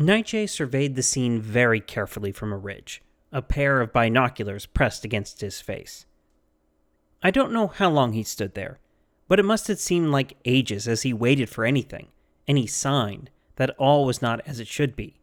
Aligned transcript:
Naiche 0.00 0.48
surveyed 0.48 0.96
the 0.96 1.02
scene 1.02 1.42
very 1.42 1.78
carefully 1.78 2.32
from 2.32 2.54
a 2.54 2.56
ridge, 2.56 3.02
a 3.30 3.42
pair 3.42 3.82
of 3.82 3.92
binoculars 3.92 4.64
pressed 4.64 5.04
against 5.04 5.42
his 5.42 5.60
face. 5.60 6.06
I 7.22 7.30
don't 7.30 7.52
know 7.52 7.66
how 7.66 7.90
long 7.90 8.14
he 8.14 8.22
stood 8.22 8.54
there, 8.54 8.78
but 9.28 9.38
it 9.38 9.44
must 9.44 9.68
have 9.68 9.78
seemed 9.78 10.08
like 10.08 10.38
ages 10.46 10.88
as 10.88 11.02
he 11.02 11.12
waited 11.12 11.50
for 11.50 11.66
anything, 11.66 12.08
any 12.48 12.66
sign 12.66 13.28
that 13.56 13.76
all 13.78 14.06
was 14.06 14.22
not 14.22 14.40
as 14.46 14.58
it 14.58 14.68
should 14.68 14.96
be. 14.96 15.20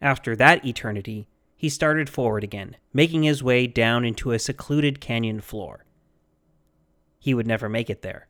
After 0.00 0.36
that 0.36 0.64
eternity, 0.64 1.26
he 1.56 1.68
started 1.68 2.08
forward 2.08 2.44
again, 2.44 2.76
making 2.92 3.24
his 3.24 3.42
way 3.42 3.66
down 3.66 4.04
into 4.04 4.30
a 4.30 4.38
secluded 4.38 5.00
canyon 5.00 5.40
floor. 5.40 5.84
He 7.18 7.34
would 7.34 7.48
never 7.48 7.68
make 7.68 7.90
it 7.90 8.02
there. 8.02 8.28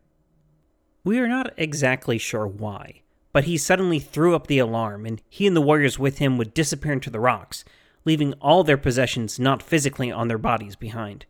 We 1.04 1.18
are 1.18 1.28
not 1.28 1.52
exactly 1.58 2.16
sure 2.16 2.46
why, 2.46 3.02
but 3.36 3.44
he 3.44 3.58
suddenly 3.58 3.98
threw 3.98 4.34
up 4.34 4.46
the 4.46 4.58
alarm, 4.58 5.04
and 5.04 5.20
he 5.28 5.46
and 5.46 5.54
the 5.54 5.60
warriors 5.60 5.98
with 5.98 6.16
him 6.16 6.38
would 6.38 6.54
disappear 6.54 6.94
into 6.94 7.10
the 7.10 7.20
rocks, 7.20 7.66
leaving 8.06 8.32
all 8.40 8.64
their 8.64 8.78
possessions 8.78 9.38
not 9.38 9.62
physically 9.62 10.10
on 10.10 10.28
their 10.28 10.38
bodies 10.38 10.74
behind. 10.74 11.26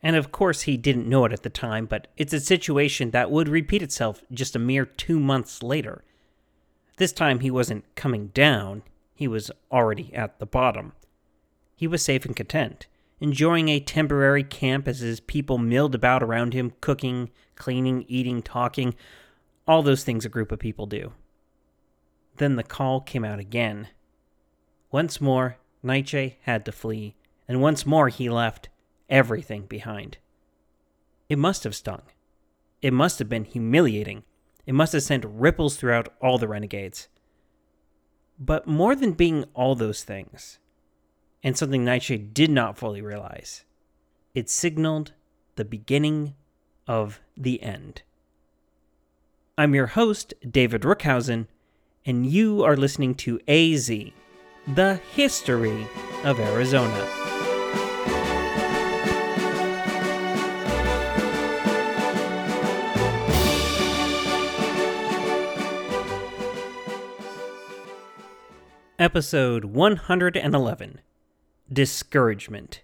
And 0.00 0.14
of 0.14 0.30
course, 0.30 0.60
he 0.60 0.76
didn't 0.76 1.08
know 1.08 1.24
it 1.24 1.32
at 1.32 1.42
the 1.42 1.50
time, 1.50 1.86
but 1.86 2.06
it's 2.16 2.32
a 2.32 2.38
situation 2.38 3.10
that 3.10 3.32
would 3.32 3.48
repeat 3.48 3.82
itself 3.82 4.22
just 4.30 4.54
a 4.54 4.60
mere 4.60 4.84
two 4.84 5.18
months 5.18 5.60
later. 5.60 6.04
This 6.98 7.10
time, 7.10 7.40
he 7.40 7.50
wasn't 7.50 7.92
coming 7.96 8.28
down, 8.28 8.84
he 9.12 9.26
was 9.26 9.50
already 9.72 10.14
at 10.14 10.38
the 10.38 10.46
bottom. 10.46 10.92
He 11.74 11.88
was 11.88 12.04
safe 12.04 12.24
and 12.24 12.36
content, 12.36 12.86
enjoying 13.18 13.68
a 13.68 13.80
temporary 13.80 14.44
camp 14.44 14.86
as 14.86 15.00
his 15.00 15.18
people 15.18 15.58
milled 15.58 15.96
about 15.96 16.22
around 16.22 16.54
him, 16.54 16.74
cooking, 16.80 17.30
cleaning, 17.56 18.04
eating, 18.06 18.40
talking, 18.40 18.94
all 19.66 19.82
those 19.82 20.04
things 20.04 20.24
a 20.24 20.28
group 20.28 20.52
of 20.52 20.58
people 20.58 20.86
do. 20.86 21.12
Then 22.36 22.56
the 22.56 22.62
call 22.62 23.00
came 23.00 23.24
out 23.24 23.38
again. 23.38 23.88
Once 24.90 25.20
more, 25.20 25.58
Naiche 25.84 26.34
had 26.42 26.64
to 26.64 26.72
flee, 26.72 27.14
and 27.46 27.60
once 27.60 27.86
more 27.86 28.08
he 28.08 28.28
left 28.28 28.68
everything 29.08 29.66
behind. 29.66 30.18
It 31.28 31.38
must 31.38 31.64
have 31.64 31.74
stung. 31.74 32.02
It 32.82 32.92
must 32.92 33.18
have 33.18 33.28
been 33.28 33.44
humiliating. 33.44 34.24
It 34.66 34.74
must 34.74 34.92
have 34.92 35.02
sent 35.02 35.24
ripples 35.24 35.76
throughout 35.76 36.12
all 36.20 36.38
the 36.38 36.48
renegades. 36.48 37.08
But 38.38 38.66
more 38.66 38.96
than 38.96 39.12
being 39.12 39.44
all 39.54 39.74
those 39.74 40.02
things, 40.02 40.58
and 41.42 41.56
something 41.56 41.84
Naiche 41.84 42.32
did 42.32 42.50
not 42.50 42.78
fully 42.78 43.02
realize, 43.02 43.64
it 44.34 44.48
signaled 44.48 45.12
the 45.56 45.64
beginning 45.64 46.34
of 46.86 47.20
the 47.36 47.62
end. 47.62 48.02
I'm 49.60 49.74
your 49.74 49.88
host, 49.88 50.32
David 50.50 50.84
Rookhausen, 50.84 51.46
and 52.06 52.24
you 52.24 52.64
are 52.64 52.78
listening 52.78 53.14
to 53.16 53.38
AZ, 53.46 53.88
the 54.66 54.98
history 55.12 55.86
of 56.24 56.40
Arizona. 56.40 57.06
Episode 68.98 69.66
111 69.66 71.00
Discouragement. 71.70 72.80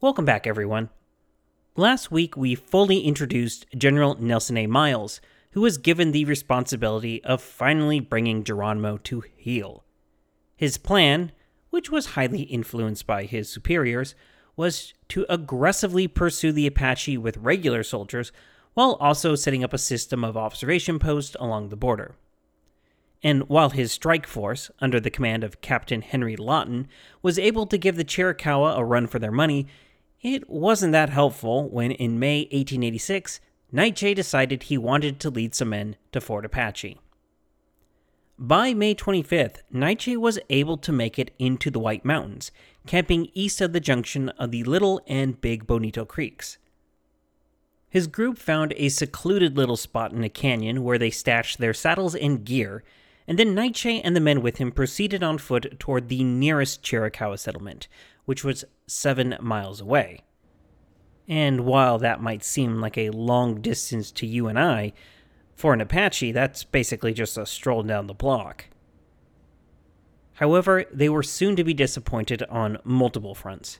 Welcome 0.00 0.24
back, 0.24 0.46
everyone. 0.46 0.88
Last 1.76 2.12
week, 2.12 2.36
we 2.36 2.54
fully 2.54 3.00
introduced 3.00 3.66
General 3.76 4.14
Nelson 4.20 4.56
A. 4.58 4.68
Miles, 4.68 5.20
who 5.50 5.60
was 5.60 5.76
given 5.76 6.12
the 6.12 6.24
responsibility 6.24 7.22
of 7.24 7.42
finally 7.42 7.98
bringing 7.98 8.44
Geronimo 8.44 8.98
to 8.98 9.24
heel. 9.36 9.82
His 10.56 10.78
plan, 10.78 11.32
which 11.70 11.90
was 11.90 12.14
highly 12.14 12.42
influenced 12.42 13.08
by 13.08 13.24
his 13.24 13.48
superiors, 13.48 14.14
was 14.54 14.94
to 15.08 15.26
aggressively 15.28 16.06
pursue 16.06 16.52
the 16.52 16.68
Apache 16.68 17.18
with 17.18 17.38
regular 17.38 17.82
soldiers 17.82 18.30
while 18.74 18.92
also 19.00 19.34
setting 19.34 19.64
up 19.64 19.72
a 19.72 19.78
system 19.78 20.22
of 20.22 20.36
observation 20.36 21.00
posts 21.00 21.34
along 21.40 21.70
the 21.70 21.76
border 21.76 22.14
and 23.24 23.48
while 23.48 23.70
his 23.70 23.90
strike 23.90 24.26
force, 24.26 24.70
under 24.80 25.00
the 25.00 25.10
command 25.10 25.42
of 25.42 25.62
Captain 25.62 26.02
Henry 26.02 26.36
Lawton, 26.36 26.86
was 27.22 27.38
able 27.38 27.66
to 27.66 27.78
give 27.78 27.96
the 27.96 28.04
Chiricahua 28.04 28.76
a 28.76 28.84
run 28.84 29.06
for 29.06 29.18
their 29.18 29.32
money, 29.32 29.66
it 30.24 30.48
wasn't 30.48 30.92
that 30.92 31.10
helpful 31.10 31.68
when, 31.68 31.92
in 31.92 32.18
May 32.18 32.40
1886, 32.44 33.38
Naiche 33.72 34.16
decided 34.16 34.64
he 34.64 34.78
wanted 34.78 35.20
to 35.20 35.30
lead 35.30 35.54
some 35.54 35.68
men 35.68 35.96
to 36.12 36.20
Fort 36.20 36.44
Apache. 36.44 36.98
By 38.38 38.74
May 38.74 38.94
25th, 38.94 39.58
Naiche 39.72 40.16
was 40.16 40.40
able 40.48 40.78
to 40.78 40.90
make 40.90 41.18
it 41.18 41.32
into 41.38 41.70
the 41.70 41.78
White 41.78 42.04
Mountains, 42.04 42.50
camping 42.86 43.28
east 43.34 43.60
of 43.60 43.72
the 43.72 43.80
junction 43.80 44.30
of 44.30 44.50
the 44.50 44.64
Little 44.64 45.00
and 45.06 45.40
Big 45.40 45.66
Bonito 45.66 46.04
Creeks. 46.04 46.56
His 47.90 48.06
group 48.06 48.38
found 48.38 48.72
a 48.76 48.88
secluded 48.88 49.56
little 49.56 49.76
spot 49.76 50.12
in 50.12 50.24
a 50.24 50.28
canyon 50.28 50.82
where 50.82 50.98
they 50.98 51.10
stashed 51.10 51.58
their 51.58 51.74
saddles 51.74 52.16
and 52.16 52.44
gear 52.44 52.82
and 53.26 53.38
then 53.38 53.54
Naiche 53.54 54.00
and 54.04 54.14
the 54.14 54.20
men 54.20 54.42
with 54.42 54.58
him 54.58 54.70
proceeded 54.70 55.22
on 55.22 55.38
foot 55.38 55.78
toward 55.78 56.08
the 56.08 56.22
nearest 56.22 56.82
Chiricahua 56.82 57.38
settlement, 57.38 57.88
which 58.24 58.44
was 58.44 58.64
seven 58.86 59.36
miles 59.40 59.80
away. 59.80 60.20
And 61.26 61.64
while 61.64 61.98
that 61.98 62.20
might 62.20 62.44
seem 62.44 62.80
like 62.80 62.98
a 62.98 63.10
long 63.10 63.60
distance 63.60 64.10
to 64.12 64.26
you 64.26 64.46
and 64.46 64.58
I, 64.58 64.92
for 65.54 65.72
an 65.72 65.80
Apache, 65.80 66.32
that's 66.32 66.64
basically 66.64 67.12
just 67.12 67.38
a 67.38 67.46
stroll 67.46 67.82
down 67.82 68.06
the 68.06 68.14
block. 68.14 68.66
However, 70.34 70.84
they 70.92 71.08
were 71.08 71.22
soon 71.22 71.54
to 71.56 71.64
be 71.64 71.74
disappointed 71.74 72.42
on 72.44 72.78
multiple 72.84 73.34
fronts. 73.34 73.78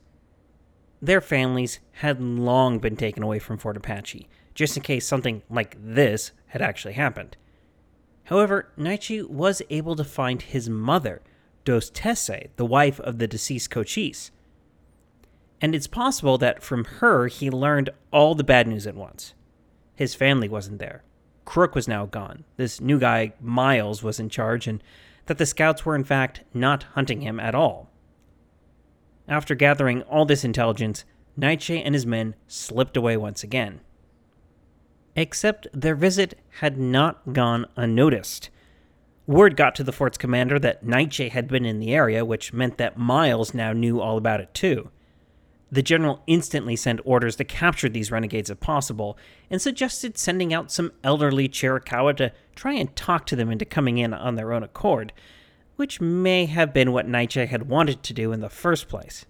Their 1.02 1.20
families 1.20 1.80
had 1.94 2.20
long 2.22 2.78
been 2.78 2.96
taken 2.96 3.22
away 3.22 3.40
from 3.40 3.58
Fort 3.58 3.76
Apache, 3.76 4.28
just 4.54 4.76
in 4.76 4.82
case 4.82 5.06
something 5.06 5.42
like 5.50 5.76
this 5.78 6.30
had 6.46 6.62
actually 6.62 6.94
happened. 6.94 7.36
However, 8.24 8.72
Naiche 8.78 9.28
was 9.28 9.60
able 9.68 9.96
to 9.96 10.04
find 10.04 10.40
his 10.40 10.70
mother, 10.70 11.20
Dos-teh-seh, 11.64 12.44
the 12.56 12.64
wife 12.64 13.00
of 13.00 13.18
the 13.18 13.26
deceased 13.26 13.70
Cochise. 13.70 14.30
And 15.64 15.74
it's 15.74 15.86
possible 15.86 16.36
that 16.36 16.62
from 16.62 16.84
her 16.84 17.28
he 17.28 17.48
learned 17.48 17.88
all 18.12 18.34
the 18.34 18.44
bad 18.44 18.68
news 18.68 18.86
at 18.86 18.94
once. 18.94 19.32
His 19.96 20.14
family 20.14 20.46
wasn't 20.46 20.78
there. 20.78 21.04
Crook 21.46 21.74
was 21.74 21.88
now 21.88 22.04
gone. 22.04 22.44
This 22.58 22.82
new 22.82 22.98
guy, 22.98 23.32
Miles, 23.40 24.02
was 24.02 24.20
in 24.20 24.28
charge, 24.28 24.66
and 24.66 24.82
that 25.24 25.38
the 25.38 25.46
scouts 25.46 25.86
were 25.86 25.94
in 25.94 26.04
fact 26.04 26.42
not 26.52 26.82
hunting 26.92 27.22
him 27.22 27.40
at 27.40 27.54
all. 27.54 27.88
After 29.26 29.54
gathering 29.54 30.02
all 30.02 30.26
this 30.26 30.44
intelligence, 30.44 31.06
Naiche 31.34 31.82
and 31.82 31.94
his 31.94 32.04
men 32.04 32.34
slipped 32.46 32.98
away 32.98 33.16
once 33.16 33.42
again 33.42 33.80
except 35.16 35.66
their 35.72 35.94
visit 35.94 36.38
had 36.58 36.76
not 36.76 37.32
gone 37.32 37.64
unnoticed. 37.74 38.50
Word 39.26 39.56
got 39.56 39.74
to 39.76 39.84
the 39.84 39.92
fort's 39.92 40.18
commander 40.18 40.58
that 40.58 40.84
Naiche 40.84 41.30
had 41.30 41.48
been 41.48 41.64
in 41.64 41.80
the 41.80 41.94
area, 41.94 42.24
which 42.24 42.52
meant 42.52 42.76
that 42.76 42.98
Miles 42.98 43.54
now 43.54 43.72
knew 43.72 44.00
all 44.00 44.18
about 44.18 44.40
it 44.40 44.52
too. 44.52 44.90
The 45.72 45.82
general 45.82 46.22
instantly 46.26 46.76
sent 46.76 47.00
orders 47.04 47.36
to 47.36 47.44
capture 47.44 47.88
these 47.88 48.10
renegades 48.10 48.50
if 48.50 48.60
possible, 48.60 49.18
and 49.50 49.60
suggested 49.60 50.16
sending 50.16 50.54
out 50.54 50.70
some 50.70 50.92
elderly 51.02 51.48
Chiricahua 51.48 52.16
to 52.18 52.32
try 52.54 52.74
and 52.74 52.94
talk 52.94 53.26
to 53.26 53.36
them 53.36 53.50
into 53.50 53.64
coming 53.64 53.98
in 53.98 54.14
on 54.14 54.36
their 54.36 54.52
own 54.52 54.62
accord, 54.62 55.12
which 55.76 56.00
may 56.00 56.46
have 56.46 56.72
been 56.72 56.92
what 56.92 57.08
Naiche 57.08 57.48
had 57.48 57.68
wanted 57.68 58.02
to 58.04 58.12
do 58.12 58.30
in 58.32 58.40
the 58.40 58.50
first 58.50 58.88
place. 58.88 59.26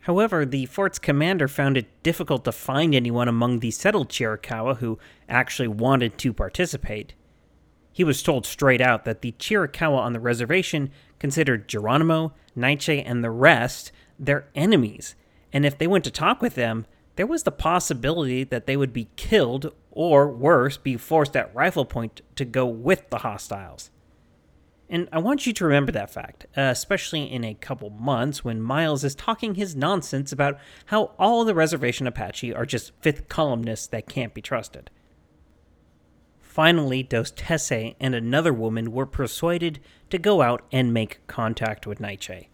However, 0.00 0.44
the 0.44 0.66
fort's 0.66 0.98
commander 0.98 1.46
found 1.46 1.76
it 1.76 2.02
difficult 2.02 2.44
to 2.44 2.52
find 2.52 2.92
anyone 2.92 3.28
among 3.28 3.60
the 3.60 3.70
settled 3.70 4.08
Chiricahua 4.08 4.78
who 4.78 4.98
actually 5.28 5.68
wanted 5.68 6.18
to 6.18 6.32
participate. 6.32 7.14
He 7.92 8.02
was 8.02 8.22
told 8.22 8.44
straight 8.44 8.80
out 8.80 9.04
that 9.04 9.20
the 9.20 9.32
Chiricahua 9.32 9.98
on 9.98 10.12
the 10.12 10.18
reservation 10.18 10.90
considered 11.20 11.68
Geronimo, 11.68 12.34
Naiche, 12.56 13.02
and 13.06 13.22
the 13.22 13.30
rest 13.30 13.92
their 14.24 14.48
enemies, 14.54 15.14
and 15.52 15.66
if 15.66 15.76
they 15.76 15.86
went 15.86 16.04
to 16.04 16.10
talk 16.10 16.40
with 16.40 16.54
them, 16.54 16.86
there 17.16 17.26
was 17.26 17.42
the 17.42 17.52
possibility 17.52 18.44
that 18.44 18.66
they 18.66 18.76
would 18.76 18.92
be 18.92 19.08
killed 19.16 19.74
or, 19.90 20.28
worse, 20.28 20.78
be 20.78 20.96
forced 20.96 21.36
at 21.36 21.54
rifle 21.54 21.84
point 21.84 22.22
to 22.36 22.44
go 22.44 22.66
with 22.66 23.10
the 23.10 23.18
hostiles. 23.18 23.90
And 24.88 25.08
I 25.12 25.18
want 25.18 25.46
you 25.46 25.52
to 25.54 25.64
remember 25.64 25.92
that 25.92 26.12
fact, 26.12 26.46
uh, 26.56 26.62
especially 26.62 27.30
in 27.30 27.44
a 27.44 27.54
couple 27.54 27.90
months 27.90 28.44
when 28.44 28.60
Miles 28.60 29.04
is 29.04 29.14
talking 29.14 29.54
his 29.54 29.74
nonsense 29.74 30.32
about 30.32 30.58
how 30.86 31.12
all 31.18 31.44
the 31.44 31.54
reservation 31.54 32.06
Apache 32.06 32.54
are 32.54 32.66
just 32.66 32.92
fifth 33.00 33.28
columnists 33.28 33.86
that 33.86 34.08
can't 34.08 34.34
be 34.34 34.42
trusted. 34.42 34.90
Finally, 36.40 37.02
Dos-teh-seh 37.02 37.92
and 37.98 38.14
another 38.14 38.52
woman 38.52 38.92
were 38.92 39.06
persuaded 39.06 39.80
to 40.10 40.18
go 40.18 40.42
out 40.42 40.62
and 40.70 40.92
make 40.92 41.26
contact 41.26 41.86
with 41.86 41.98
Naiche. 41.98 42.48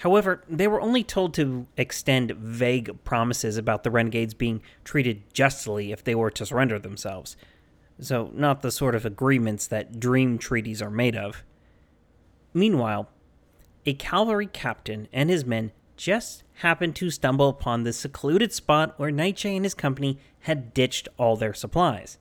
However, 0.00 0.42
they 0.48 0.66
were 0.66 0.80
only 0.80 1.04
told 1.04 1.34
to 1.34 1.66
extend 1.76 2.30
vague 2.30 3.04
promises 3.04 3.58
about 3.58 3.84
the 3.84 3.90
renegades 3.90 4.32
being 4.32 4.62
treated 4.82 5.22
justly 5.34 5.92
if 5.92 6.02
they 6.02 6.14
were 6.14 6.30
to 6.30 6.46
surrender 6.46 6.78
themselves, 6.78 7.36
so 8.00 8.30
not 8.32 8.62
the 8.62 8.70
sort 8.70 8.94
of 8.94 9.04
agreements 9.04 9.66
that 9.66 10.00
dream 10.00 10.38
treaties 10.38 10.80
are 10.80 10.90
made 10.90 11.16
of. 11.16 11.42
Meanwhile, 12.54 13.10
a 13.84 13.92
cavalry 13.92 14.46
captain 14.46 15.06
and 15.12 15.28
his 15.28 15.44
men 15.44 15.70
just 15.98 16.44
happened 16.54 16.96
to 16.96 17.10
stumble 17.10 17.50
upon 17.50 17.82
the 17.82 17.92
secluded 17.92 18.54
spot 18.54 18.98
where 18.98 19.10
Naiche 19.12 19.54
and 19.54 19.66
his 19.66 19.74
company 19.74 20.18
had 20.40 20.72
ditched 20.72 21.08
all 21.18 21.36
their 21.36 21.52
supplies. 21.52 22.16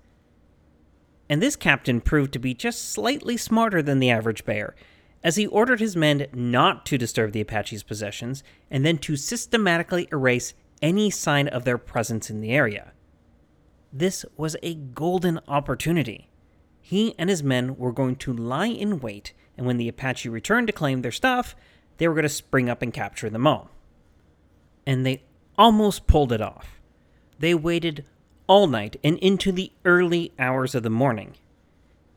And 1.29 1.41
this 1.41 1.55
captain 1.55 2.01
proved 2.01 2.33
to 2.33 2.39
be 2.39 2.53
just 2.53 2.89
slightly 2.89 3.37
smarter 3.37 3.81
than 3.81 3.99
the 3.99 4.09
average 4.09 4.43
bear, 4.43 4.75
as 5.23 5.35
he 5.35 5.47
ordered 5.47 5.79
his 5.79 5.95
men 5.95 6.27
not 6.33 6.85
to 6.85 6.97
disturb 6.97 7.31
the 7.31 7.41
Apache's 7.41 7.83
possessions 7.83 8.43
and 8.71 8.85
then 8.85 8.97
to 8.97 9.15
systematically 9.15 10.07
erase 10.11 10.53
any 10.81 11.09
sign 11.09 11.47
of 11.47 11.65
their 11.65 11.77
presence 11.77 12.29
in 12.29 12.41
the 12.41 12.51
area. 12.51 12.93
This 13.91 14.25
was 14.37 14.55
a 14.61 14.75
golden 14.75 15.39
opportunity. 15.47 16.29
He 16.81 17.15
and 17.17 17.29
his 17.29 17.43
men 17.43 17.75
were 17.75 17.91
going 17.91 18.15
to 18.17 18.33
lie 18.33 18.67
in 18.67 18.99
wait, 18.99 19.33
and 19.57 19.65
when 19.67 19.77
the 19.77 19.89
Apache 19.89 20.29
returned 20.29 20.67
to 20.67 20.73
claim 20.73 21.01
their 21.01 21.11
stuff, 21.11 21.55
they 21.97 22.07
were 22.07 22.13
going 22.13 22.23
to 22.23 22.29
spring 22.29 22.69
up 22.69 22.81
and 22.81 22.93
capture 22.93 23.29
them 23.29 23.45
all. 23.45 23.69
And 24.85 25.05
they 25.05 25.23
almost 25.57 26.07
pulled 26.07 26.31
it 26.31 26.41
off. 26.41 26.79
They 27.37 27.53
waited 27.53 28.05
all 28.47 28.67
night 28.67 28.95
and 29.03 29.17
into 29.19 29.51
the 29.51 29.71
early 29.85 30.31
hours 30.39 30.73
of 30.73 30.83
the 30.83 30.89
morning. 30.89 31.35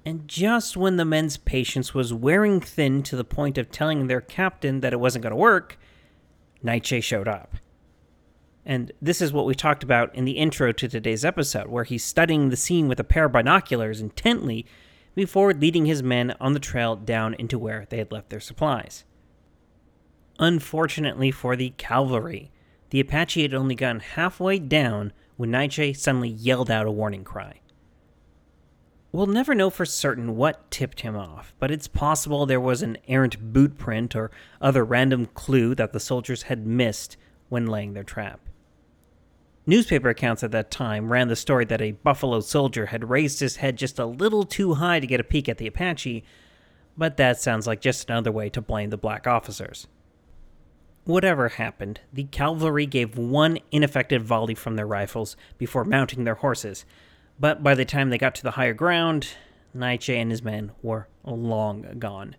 And 0.04 0.26
just 0.26 0.76
when 0.76 0.96
the 0.96 1.04
men's 1.04 1.36
patience 1.36 1.94
was 1.94 2.12
wearing 2.12 2.60
thin 2.60 3.02
to 3.04 3.16
the 3.16 3.24
point 3.24 3.56
of 3.56 3.70
telling 3.70 4.06
their 4.06 4.20
captain 4.20 4.80
that 4.80 4.92
it 4.92 5.00
wasn't 5.00 5.22
going 5.22 5.30
to 5.30 5.36
work, 5.36 5.78
Naiche 6.64 7.02
showed 7.02 7.28
up. 7.28 7.54
And 8.64 8.92
this 9.00 9.20
is 9.20 9.32
what 9.32 9.46
we 9.46 9.54
talked 9.54 9.82
about 9.82 10.14
in 10.14 10.24
the 10.24 10.32
intro 10.32 10.72
to 10.72 10.88
today's 10.88 11.24
episode, 11.24 11.68
where 11.68 11.84
he's 11.84 12.04
studying 12.04 12.48
the 12.48 12.56
scene 12.56 12.88
with 12.88 13.00
a 13.00 13.04
pair 13.04 13.24
of 13.26 13.32
binoculars 13.32 14.00
intently 14.00 14.66
before 15.14 15.52
leading 15.52 15.86
his 15.86 16.02
men 16.02 16.34
on 16.40 16.52
the 16.52 16.60
trail 16.60 16.96
down 16.96 17.34
into 17.34 17.58
where 17.58 17.86
they 17.90 17.98
had 17.98 18.12
left 18.12 18.30
their 18.30 18.40
supplies. 18.40 19.04
Unfortunately 20.38 21.30
for 21.30 21.56
the 21.56 21.70
cavalry, 21.70 22.50
the 22.90 23.00
Apache 23.00 23.42
had 23.42 23.54
only 23.54 23.74
gotten 23.74 24.00
halfway 24.00 24.58
down 24.58 25.12
when 25.36 25.50
Naiche 25.50 25.96
suddenly 25.96 26.28
yelled 26.28 26.70
out 26.70 26.86
a 26.86 26.90
warning 26.90 27.24
cry. 27.24 27.61
We'll 29.12 29.26
never 29.26 29.54
know 29.54 29.68
for 29.68 29.84
certain 29.84 30.36
what 30.36 30.70
tipped 30.70 31.02
him 31.02 31.16
off, 31.16 31.52
but 31.58 31.70
it's 31.70 31.86
possible 31.86 32.46
there 32.46 32.58
was 32.58 32.80
an 32.80 32.96
errant 33.06 33.52
boot 33.52 33.76
print 33.76 34.16
or 34.16 34.30
other 34.58 34.84
random 34.84 35.26
clue 35.26 35.74
that 35.74 35.92
the 35.92 36.00
soldiers 36.00 36.44
had 36.44 36.66
missed 36.66 37.18
when 37.50 37.66
laying 37.66 37.92
their 37.92 38.04
trap. 38.04 38.40
Newspaper 39.66 40.08
accounts 40.08 40.42
at 40.42 40.50
that 40.52 40.70
time 40.70 41.12
ran 41.12 41.28
the 41.28 41.36
story 41.36 41.66
that 41.66 41.82
a 41.82 41.92
Buffalo 41.92 42.40
soldier 42.40 42.86
had 42.86 43.10
raised 43.10 43.40
his 43.40 43.56
head 43.56 43.76
just 43.76 43.98
a 43.98 44.06
little 44.06 44.44
too 44.44 44.74
high 44.74 44.98
to 44.98 45.06
get 45.06 45.20
a 45.20 45.24
peek 45.24 45.46
at 45.46 45.58
the 45.58 45.66
Apache, 45.66 46.24
but 46.96 47.18
that 47.18 47.38
sounds 47.38 47.66
like 47.66 47.82
just 47.82 48.08
another 48.08 48.32
way 48.32 48.48
to 48.48 48.62
blame 48.62 48.88
the 48.88 48.96
black 48.96 49.26
officers. 49.26 49.86
Whatever 51.04 51.50
happened, 51.50 52.00
the 52.12 52.24
cavalry 52.24 52.86
gave 52.86 53.18
one 53.18 53.58
ineffective 53.70 54.24
volley 54.24 54.54
from 54.54 54.76
their 54.76 54.86
rifles 54.86 55.36
before 55.58 55.84
mounting 55.84 56.24
their 56.24 56.36
horses, 56.36 56.86
but 57.42 57.60
by 57.60 57.74
the 57.74 57.84
time 57.84 58.08
they 58.08 58.18
got 58.18 58.36
to 58.36 58.42
the 58.44 58.52
higher 58.52 58.72
ground, 58.72 59.30
Naiche 59.76 60.14
and 60.14 60.30
his 60.30 60.44
men 60.44 60.70
were 60.80 61.08
long 61.24 61.96
gone. 61.98 62.36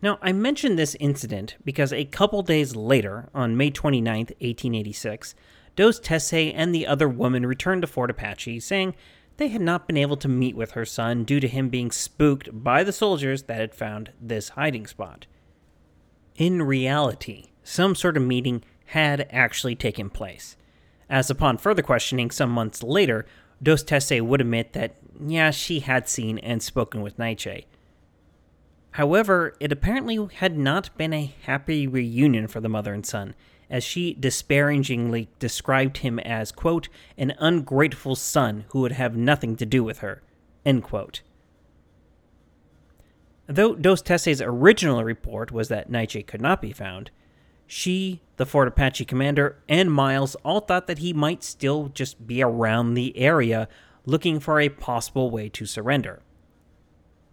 Now, 0.00 0.18
I 0.22 0.32
mention 0.32 0.76
this 0.76 0.96
incident 0.98 1.56
because 1.62 1.92
a 1.92 2.06
couple 2.06 2.40
days 2.40 2.74
later, 2.74 3.28
on 3.34 3.54
May 3.54 3.70
29, 3.70 4.16
1886, 4.16 5.34
Dos-teh-seh 5.76 6.52
and 6.54 6.74
the 6.74 6.86
other 6.86 7.06
woman 7.06 7.44
returned 7.44 7.82
to 7.82 7.86
Fort 7.86 8.08
Apache, 8.08 8.60
saying 8.60 8.94
they 9.36 9.48
had 9.48 9.60
not 9.60 9.86
been 9.86 9.98
able 9.98 10.16
to 10.16 10.28
meet 10.28 10.56
with 10.56 10.70
her 10.70 10.86
son 10.86 11.24
due 11.24 11.40
to 11.40 11.48
him 11.48 11.68
being 11.68 11.90
spooked 11.90 12.48
by 12.64 12.82
the 12.82 12.92
soldiers 12.92 13.42
that 13.42 13.60
had 13.60 13.74
found 13.74 14.10
this 14.18 14.50
hiding 14.50 14.86
spot. 14.86 15.26
In 16.36 16.62
reality, 16.62 17.50
some 17.62 17.94
sort 17.94 18.16
of 18.16 18.22
meeting 18.22 18.64
had 18.86 19.28
actually 19.30 19.74
taken 19.74 20.08
place, 20.08 20.56
as 21.08 21.30
upon 21.30 21.58
further 21.58 21.82
questioning 21.82 22.30
some 22.30 22.50
months 22.50 22.82
later, 22.82 23.26
Dos-teh-seh 23.62 24.20
would 24.20 24.40
admit 24.40 24.72
that, 24.72 24.96
yeah, 25.20 25.50
she 25.50 25.80
had 25.80 26.08
seen 26.08 26.38
and 26.38 26.62
spoken 26.62 27.02
with 27.02 27.18
Naiche. 27.18 27.64
However, 28.92 29.56
it 29.58 29.72
apparently 29.72 30.28
had 30.36 30.56
not 30.56 30.96
been 30.96 31.12
a 31.12 31.34
happy 31.42 31.86
reunion 31.86 32.46
for 32.46 32.60
the 32.60 32.68
mother 32.68 32.94
and 32.94 33.04
son, 33.04 33.34
as 33.70 33.82
she 33.82 34.14
disparagingly 34.14 35.28
described 35.38 35.98
him 35.98 36.18
as, 36.20 36.52
quote, 36.52 36.88
an 37.16 37.34
ungrateful 37.38 38.14
son 38.14 38.66
who 38.68 38.80
would 38.80 38.92
have 38.92 39.16
nothing 39.16 39.56
to 39.56 39.66
do 39.66 39.82
with 39.82 39.98
her, 39.98 40.22
end 40.64 40.82
quote. 40.82 41.22
Though 43.46 43.74
Dos-teh-seh's 43.74 44.40
original 44.40 45.04
report 45.04 45.50
was 45.50 45.68
that 45.68 45.90
Naiche 45.90 46.26
could 46.26 46.40
not 46.40 46.62
be 46.62 46.72
found, 46.72 47.10
she, 47.66 48.20
the 48.36 48.46
Fort 48.46 48.68
Apache 48.68 49.04
commander, 49.06 49.62
and 49.68 49.92
Miles 49.92 50.34
all 50.36 50.60
thought 50.60 50.86
that 50.86 50.98
he 50.98 51.12
might 51.12 51.42
still 51.42 51.88
just 51.88 52.26
be 52.26 52.42
around 52.42 52.94
the 52.94 53.16
area 53.16 53.68
looking 54.06 54.38
for 54.40 54.60
a 54.60 54.68
possible 54.68 55.30
way 55.30 55.48
to 55.48 55.66
surrender. 55.66 56.20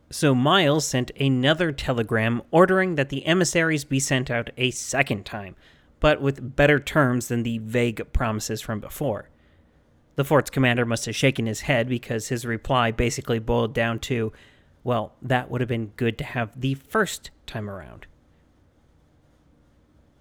So 0.09 0.35
Miles 0.35 0.85
sent 0.85 1.11
another 1.19 1.71
telegram 1.71 2.41
ordering 2.51 2.95
that 2.95 3.09
the 3.09 3.25
emissaries 3.25 3.85
be 3.85 3.99
sent 3.99 4.29
out 4.29 4.49
a 4.57 4.71
second 4.71 5.25
time, 5.25 5.55
but 5.99 6.21
with 6.21 6.55
better 6.55 6.79
terms 6.79 7.27
than 7.27 7.43
the 7.43 7.59
vague 7.59 8.11
promises 8.11 8.61
from 8.61 8.79
before. 8.79 9.29
The 10.15 10.25
fort's 10.25 10.49
commander 10.49 10.85
must 10.85 11.05
have 11.05 11.15
shaken 11.15 11.45
his 11.45 11.61
head 11.61 11.87
because 11.87 12.27
his 12.27 12.45
reply 12.45 12.91
basically 12.91 13.39
boiled 13.39 13.73
down 13.73 13.99
to, 13.99 14.33
well, 14.83 15.15
that 15.21 15.49
would 15.49 15.61
have 15.61 15.69
been 15.69 15.93
good 15.95 16.17
to 16.17 16.25
have 16.25 16.59
the 16.59 16.73
first 16.73 17.31
time 17.45 17.69
around. 17.69 18.05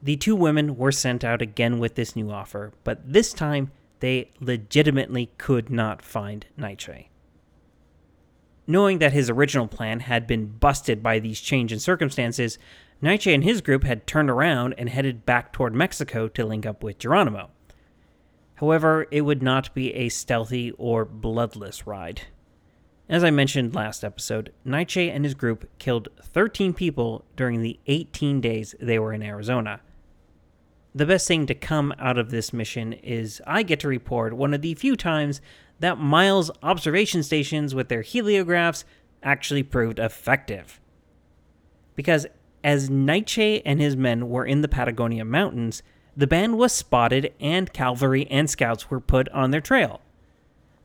The 0.03 0.17
two 0.17 0.35
women 0.35 0.77
were 0.77 0.93
sent 0.93 1.25
out 1.25 1.43
again 1.43 1.79
with 1.79 1.95
this 1.95 2.17
new 2.17 2.31
offer, 2.31 2.73
but 2.85 3.13
this 3.13 3.33
time 3.33 3.71
they 4.01 4.31
legitimately 4.41 5.31
could 5.37 5.69
not 5.69 6.01
find 6.01 6.47
Naiche. 6.59 7.07
Knowing 8.67 8.99
that 8.99 9.13
his 9.13 9.29
original 9.29 9.67
plan 9.67 10.01
had 10.01 10.27
been 10.27 10.47
busted 10.47 11.03
by 11.03 11.19
these 11.19 11.41
change 11.41 11.73
in 11.73 11.79
circumstances, 11.79 12.59
Naiche 13.03 13.33
and 13.35 13.45
his 13.45 13.61
group 13.61 13.85
had 13.85 14.07
turned 14.07 14.31
around 14.31 14.75
and 14.79 14.89
headed 14.89 15.27
back 15.27 15.53
toward 15.53 15.75
Mexico 15.75 16.29
to 16.29 16.47
link 16.47 16.65
up 16.65 16.83
with 16.83 16.99
Geronimo. 16.99 17.51
However, 18.55 19.07
it 19.11 19.23
would 19.23 19.43
not 19.43 19.75
be 19.75 19.93
a 19.95 20.09
stealthy 20.09 20.71
or 20.73 21.05
bloodless 21.05 21.87
ride. 21.87 22.23
As 23.09 23.25
I 23.25 23.31
mentioned 23.31 23.75
last 23.75 24.05
episode, 24.05 24.53
Naiche 24.65 25.11
and 25.11 25.25
his 25.25 25.35
group 25.35 25.69
killed 25.79 26.09
13 26.23 26.73
people 26.73 27.25
during 27.37 27.61
the 27.61 27.81
18 27.87 28.41
days 28.41 28.75
they 28.81 28.99
were 28.99 29.13
in 29.13 29.23
Arizona. 29.23 29.81
The 30.95 31.07
best 31.07 31.29
thing 31.29 31.47
to 31.47 31.55
come 31.55 31.95
out 31.99 32.19
of 32.19 32.31
this 32.31 32.53
mission 32.53 32.93
is 32.95 33.41
I 33.47 33.63
get 33.63 33.81
to 33.81 33.89
report 33.89 34.33
one 34.33 34.53
of 34.53 34.63
the 34.63 34.75
few 34.75 34.97
times 34.97 35.41
that 35.79 35.99
Miles' 35.99 36.51
observation 36.63 37.23
stations 37.23 37.75
with 37.75 37.89
their 37.89 38.03
heliographs 38.03 38.85
actually 39.23 39.63
proved 39.63 39.99
effective. 39.99 40.81
Because 41.95 42.27
as 42.65 42.91
Naiche 42.91 43.63
and 43.65 43.81
his 43.81 43.97
men 43.97 44.29
were 44.29 44.45
in 44.45 44.63
the 44.63 44.69
Patagonia 44.69 45.25
Mountains, 45.25 45.83
the 46.17 46.27
band 46.27 46.59
was 46.59 46.73
spotted 46.73 47.33
and 47.41 47.73
cavalry 47.73 48.27
and 48.27 48.51
scouts 48.51 48.91
were 48.91 49.01
put 49.01 49.29
on 49.31 49.53
their 49.53 49.61
trail. 49.61 50.01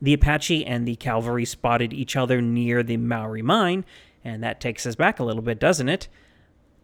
The 0.00 0.14
Apache 0.14 0.64
and 0.64 0.86
the 0.86 0.96
cavalry 0.96 1.44
spotted 1.44 1.92
each 1.92 2.16
other 2.16 2.40
near 2.40 2.82
the 2.82 2.96
Mowry 2.96 3.42
mine, 3.42 3.84
and 4.24 4.42
that 4.42 4.60
takes 4.60 4.86
us 4.86 4.94
back 4.94 5.18
a 5.18 5.24
little 5.24 5.42
bit, 5.42 5.58
doesn't 5.58 5.88
it? 5.88 6.08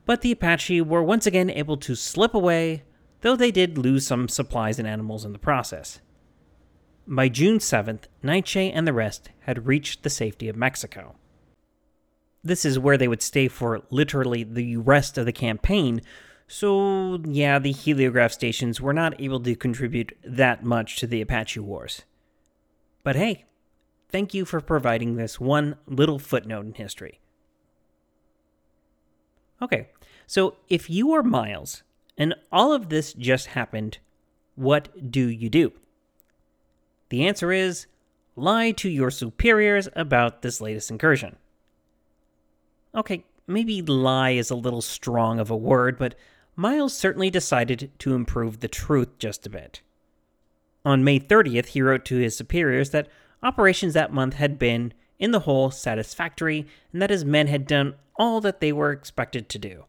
But 0.06 0.22
the 0.22 0.32
Apache 0.32 0.80
were 0.80 1.02
once 1.02 1.26
again 1.26 1.50
able 1.50 1.76
to 1.78 1.94
slip 1.94 2.34
away, 2.34 2.82
though 3.22 3.36
they 3.36 3.50
did 3.50 3.78
lose 3.78 4.06
some 4.06 4.28
supplies 4.28 4.78
and 4.78 4.86
animals 4.86 5.24
in 5.24 5.32
the 5.32 5.38
process. 5.38 6.00
By 7.06 7.28
June 7.28 7.58
7th, 7.58 8.04
Naiche 8.22 8.70
and 8.72 8.86
the 8.86 8.92
rest 8.92 9.30
had 9.40 9.66
reached 9.66 10.02
the 10.02 10.10
safety 10.10 10.48
of 10.48 10.56
Mexico. 10.56 11.16
This 12.44 12.64
is 12.64 12.78
where 12.78 12.98
they 12.98 13.08
would 13.08 13.22
stay 13.22 13.48
for 13.48 13.82
literally 13.90 14.44
the 14.44 14.76
rest 14.76 15.16
of 15.16 15.26
the 15.26 15.32
campaign, 15.32 16.02
so 16.48 17.20
yeah, 17.24 17.58
the 17.58 17.72
heliograph 17.72 18.32
stations 18.32 18.80
were 18.80 18.92
not 18.92 19.20
able 19.20 19.40
to 19.40 19.54
contribute 19.54 20.16
that 20.24 20.64
much 20.64 20.96
to 20.96 21.06
the 21.06 21.20
Apache 21.20 21.60
Wars. 21.60 22.02
But 23.04 23.16
hey, 23.16 23.46
thank 24.10 24.34
you 24.34 24.44
for 24.44 24.60
providing 24.60 25.16
this 25.16 25.40
one 25.40 25.76
little 25.86 26.18
footnote 26.18 26.66
in 26.66 26.74
history. 26.74 27.20
Okay, 29.60 29.90
so 30.26 30.56
if 30.68 30.90
you 30.90 31.12
are 31.12 31.22
Miles 31.22 31.84
and 32.16 32.34
all 32.50 32.72
of 32.72 32.88
this 32.88 33.12
just 33.12 33.48
happened, 33.48 33.98
what 34.54 35.10
do 35.10 35.28
you 35.28 35.48
do? 35.48 35.72
The 37.08 37.26
answer 37.26 37.52
is 37.52 37.86
lie 38.36 38.70
to 38.72 38.88
your 38.88 39.10
superiors 39.10 39.88
about 39.94 40.42
this 40.42 40.60
latest 40.60 40.90
incursion. 40.90 41.36
Okay, 42.94 43.24
maybe 43.46 43.82
lie 43.82 44.30
is 44.30 44.50
a 44.50 44.54
little 44.54 44.82
strong 44.82 45.38
of 45.38 45.50
a 45.50 45.56
word, 45.56 45.98
but 45.98 46.14
Miles 46.54 46.96
certainly 46.96 47.30
decided 47.30 47.90
to 47.98 48.14
improve 48.14 48.60
the 48.60 48.68
truth 48.68 49.18
just 49.18 49.46
a 49.46 49.50
bit. 49.50 49.80
On 50.84 51.04
May 51.04 51.18
30th, 51.18 51.66
he 51.66 51.82
wrote 51.82 52.04
to 52.06 52.16
his 52.16 52.36
superiors 52.36 52.90
that 52.90 53.08
operations 53.42 53.94
that 53.94 54.12
month 54.12 54.34
had 54.34 54.58
been, 54.58 54.92
in 55.18 55.30
the 55.30 55.40
whole, 55.40 55.70
satisfactory, 55.70 56.66
and 56.92 57.00
that 57.00 57.10
his 57.10 57.24
men 57.24 57.46
had 57.46 57.66
done 57.66 57.94
all 58.16 58.40
that 58.40 58.60
they 58.60 58.72
were 58.72 58.90
expected 58.90 59.48
to 59.48 59.58
do. 59.58 59.84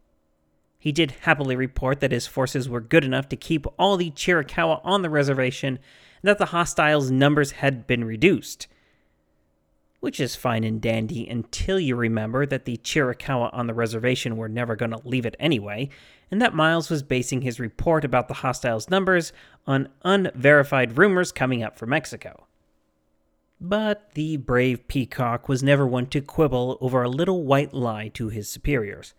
He 0.83 0.91
did 0.91 1.15
happily 1.21 1.55
report 1.55 2.01
that 2.01 2.11
his 2.11 2.27
forces 2.27 2.67
were 2.67 2.81
good 2.81 3.05
enough 3.05 3.29
to 3.29 3.37
keep 3.37 3.65
all 3.79 3.95
the 3.95 4.11
Chiricahua 4.11 4.81
on 4.83 5.01
the 5.01 5.09
reservation 5.09 5.75
and 5.77 5.79
that 6.23 6.39
the 6.39 6.47
hostiles' 6.47 7.09
numbers 7.09 7.51
had 7.51 7.87
been 7.87 8.03
reduced. 8.03 8.67
Which 10.01 10.19
is 10.19 10.35
fine 10.35 10.65
and 10.65 10.81
dandy 10.81 11.25
until 11.25 11.79
you 11.79 11.95
remember 11.95 12.45
that 12.45 12.65
the 12.65 12.75
Chiricahua 12.75 13.51
on 13.53 13.67
the 13.67 13.73
reservation 13.73 14.35
were 14.35 14.49
never 14.49 14.75
going 14.75 14.91
to 14.91 14.99
leave 15.07 15.25
it 15.25 15.37
anyway, 15.39 15.87
and 16.29 16.41
that 16.41 16.53
Miles 16.53 16.89
was 16.89 17.01
basing 17.01 17.43
his 17.43 17.61
report 17.61 18.03
about 18.03 18.27
the 18.27 18.33
hostiles' 18.33 18.89
numbers 18.89 19.31
on 19.65 19.87
unverified 20.03 20.97
rumors 20.97 21.31
coming 21.31 21.63
up 21.63 21.77
from 21.77 21.91
Mexico. 21.91 22.45
But 23.61 24.15
the 24.15 24.35
brave 24.35 24.89
Peacock 24.89 25.47
was 25.47 25.63
never 25.63 25.87
one 25.87 26.07
to 26.07 26.19
quibble 26.19 26.77
over 26.81 27.03
a 27.03 27.09
little 27.09 27.45
white 27.45 27.73
lie 27.73 28.09
to 28.15 28.27
his 28.27 28.49
superiors. 28.49 29.13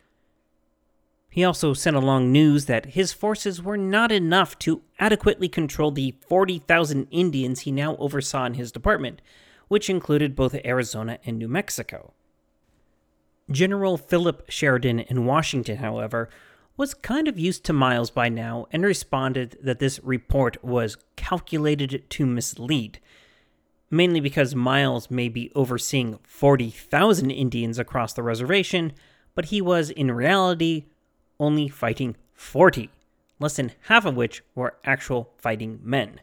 He 1.34 1.42
also 1.42 1.74
sent 1.74 1.96
along 1.96 2.30
news 2.30 2.66
that 2.66 2.94
his 2.94 3.12
forces 3.12 3.60
were 3.60 3.76
not 3.76 4.12
enough 4.12 4.56
to 4.60 4.82
adequately 5.00 5.48
control 5.48 5.90
the 5.90 6.14
40,000 6.28 7.08
Indians 7.10 7.62
he 7.62 7.72
now 7.72 7.96
oversaw 7.96 8.44
in 8.44 8.54
his 8.54 8.70
department, 8.70 9.20
which 9.66 9.90
included 9.90 10.36
both 10.36 10.54
Arizona 10.64 11.18
and 11.26 11.36
New 11.36 11.48
Mexico. 11.48 12.12
General 13.50 13.96
Philip 13.96 14.48
Sheridan 14.48 15.00
in 15.00 15.26
Washington, 15.26 15.78
however, 15.78 16.30
was 16.76 16.94
kind 16.94 17.26
of 17.26 17.36
used 17.36 17.64
to 17.64 17.72
Miles 17.72 18.12
by 18.12 18.28
now 18.28 18.68
and 18.70 18.84
responded 18.84 19.58
that 19.60 19.80
this 19.80 19.98
report 20.04 20.62
was 20.62 20.96
calculated 21.16 22.08
to 22.10 22.26
mislead, 22.26 23.00
mainly 23.90 24.20
because 24.20 24.54
Miles 24.54 25.10
may 25.10 25.28
be 25.28 25.50
overseeing 25.56 26.20
40,000 26.22 27.32
Indians 27.32 27.80
across 27.80 28.12
the 28.12 28.22
reservation, 28.22 28.92
but 29.34 29.46
he 29.46 29.60
was 29.60 29.90
in 29.90 30.12
reality 30.12 30.84
only 31.38 31.68
fighting 31.68 32.16
40, 32.34 32.90
less 33.38 33.56
than 33.56 33.72
half 33.82 34.04
of 34.04 34.16
which 34.16 34.42
were 34.54 34.76
actual 34.84 35.32
fighting 35.38 35.80
men. 35.82 36.20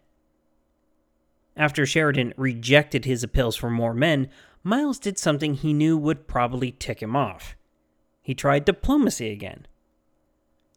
After 1.56 1.86
Sheridan 1.86 2.34
rejected 2.38 3.06
his 3.06 3.24
appeals 3.24 3.56
for 3.56 3.70
more 3.70 3.94
men, 3.94 4.30
Miles 4.64 5.00
did 5.00 5.18
something 5.18 5.56
he 5.56 5.74
knew 5.74 5.98
would 5.98 6.28
probably 6.28 6.72
tick 6.72 7.02
him 7.02 7.16
off. 7.16 7.56
He 8.22 8.34
tried 8.34 8.66
diplomacy 8.66 9.32
again. 9.32 9.68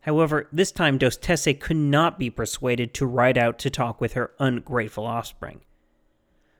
However, 0.03 0.49
this 0.53 0.73
time 0.73 0.99
Dos 0.99 1.17
could 1.17 1.77
not 1.77 2.19
be 2.19 2.29
persuaded 2.29 2.93
to 2.95 3.07
ride 3.07 3.39
out 3.39 3.59
to 3.61 3.71
talk 3.71 4.01
with 4.01 4.15
her 4.15 4.33
ungrateful 4.39 5.07
offspring. 5.07 5.61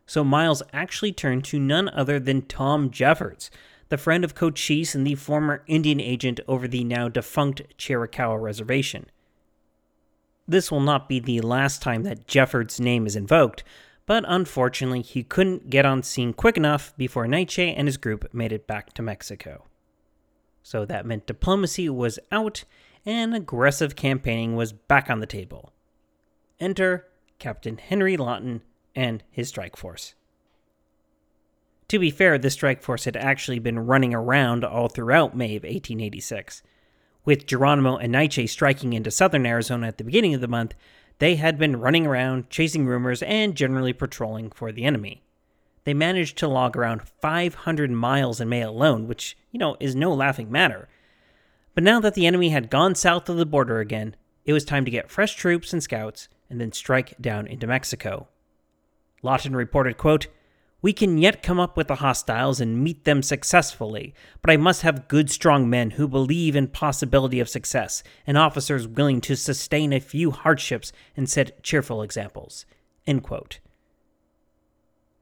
So 0.07 0.25
Miles 0.25 0.63
actually 0.73 1.13
turned 1.13 1.45
to 1.47 1.59
none 1.59 1.89
other 1.91 2.21
than 2.21 2.43
Tom 2.43 2.91
Jeffords, 2.91 3.51
the 3.89 3.99
friend 3.99 4.25
of 4.25 4.35
Cochise 4.35 4.95
and 4.95 5.07
the 5.07 5.15
former 5.15 5.63
Indian 5.67 6.01
agent 6.01 6.41
over 6.49 6.67
the 6.67 6.85
now 6.85 7.09
defunct 7.09 7.63
Chiricahua 7.79 8.41
Reservation. 8.41 9.07
This 10.47 10.71
will 10.71 10.81
not 10.81 11.09
be 11.09 11.21
the 11.21 11.41
last 11.41 11.81
time 11.83 12.03
that 12.03 12.27
Jeffords' 12.27 12.81
name 12.81 13.07
is 13.07 13.17
invoked, 13.17 13.65
but 14.07 14.25
unfortunately 14.27 15.03
he 15.03 15.23
couldn't 15.23 15.71
get 15.71 15.87
on 15.87 16.03
scene 16.03 16.33
quick 16.33 16.57
enough 16.57 16.95
before 16.97 17.27
Naiche 17.27 17.75
and 17.77 17.89
his 17.89 17.97
group 17.97 18.33
made 18.35 18.53
it 18.53 18.67
back 18.67 18.93
to 18.95 19.03
Mexico. 19.03 19.65
So 20.63 20.85
that 20.85 21.07
meant 21.07 21.27
diplomacy 21.27 21.89
was 21.89 22.19
out 22.31 22.65
and 23.07 23.35
aggressive 23.35 23.97
campaigning 23.97 24.57
was 24.57 24.73
back 24.73 25.11
on 25.11 25.21
the 25.21 25.27
table. 25.27 25.73
Enter 26.61 27.07
Captain 27.39 27.79
Henry 27.79 28.17
Lawton 28.17 28.63
and 28.95 29.23
his 29.31 29.49
strike 29.49 29.77
force. 29.77 30.15
To 31.89 31.99
be 31.99 32.11
fair, 32.11 32.39
the 32.39 32.51
strike 32.51 32.83
force 32.83 33.05
had 33.05 33.17
actually 33.17 33.59
been 33.59 33.79
running 33.79 34.15
around 34.15 34.65
all 34.65 34.89
throughout 34.89 35.37
May 35.37 35.57
of 35.57 35.63
1886. 35.65 36.63
With 37.25 37.47
Geronimo 37.47 37.97
and 37.97 38.15
Naiche 38.15 38.49
striking 38.49 38.93
into 38.93 39.11
southern 39.11 39.47
Arizona 39.47 39.89
at 39.89 39.99
the 39.99 40.05
beginning 40.05 40.35
of 40.35 40.41
the 40.41 40.49
month, 40.49 40.75
they 41.19 41.37
had 41.37 41.59
been 41.59 41.81
running 41.81 42.07
around, 42.07 42.51
chasing 42.51 42.87
rumors, 42.87 43.23
and 43.23 43.55
generally 43.55 43.93
patrolling 43.93 44.51
for 44.51 44.73
the 44.73 44.85
enemy. 44.85 45.23
They 45.85 45.95
managed 45.95 46.39
to 46.39 46.49
log 46.49 46.77
around 46.77 47.03
500 47.21 47.91
miles 47.91 48.41
in 48.41 48.49
May 48.49 48.63
alone, 48.63 49.07
which, 49.07 49.37
you 49.51 49.59
know, 49.59 49.77
is 49.79 49.95
no 49.95 50.13
laughing 50.13 50.51
matter. 50.51 50.89
But 51.75 51.85
now 51.85 52.01
that 52.01 52.15
the 52.15 52.27
enemy 52.27 52.51
had 52.51 52.71
gone 52.71 52.95
south 52.95 53.29
of 53.29 53.37
the 53.37 53.47
border 53.47 53.81
again, 53.81 54.17
it 54.45 54.53
was 54.53 54.65
time 54.65 54.85
to 54.85 54.91
get 54.91 55.11
fresh 55.11 55.35
troops 55.35 55.73
and 55.73 55.83
scouts 55.83 56.29
and 56.49 56.61
then 56.61 56.73
strike 56.73 57.21
down 57.21 57.47
into 57.47 57.67
Mexico. 57.67 58.29
Lawton 59.23 59.57
reported, 59.57 59.97
quote, 59.97 60.27
we 60.85 60.93
can 60.93 61.17
yet 61.17 61.43
come 61.43 61.59
up 61.59 61.79
with 61.79 61.89
the 61.89 61.95
hostiles 61.95 62.61
and 62.61 62.85
meet 62.85 63.05
them 63.05 63.23
successfully, 63.23 64.15
but 64.43 64.51
I 64.51 64.59
must 64.59 64.83
have 64.83 65.09
good, 65.09 65.31
strong 65.31 65.71
men 65.71 65.93
who 65.93 66.07
believe 66.07 66.55
in 66.55 66.69
possibility 66.69 67.41
of 67.41 67.49
success, 67.49 68.03
and 68.27 68.37
officers 68.37 68.87
willing 68.87 69.23
to 69.23 69.35
sustain 69.35 69.95
a 69.95 69.99
few 69.99 70.31
hardships 70.31 70.93
and 71.17 71.27
set 71.27 71.63
cheerful 71.63 72.03
examples. 72.03 72.67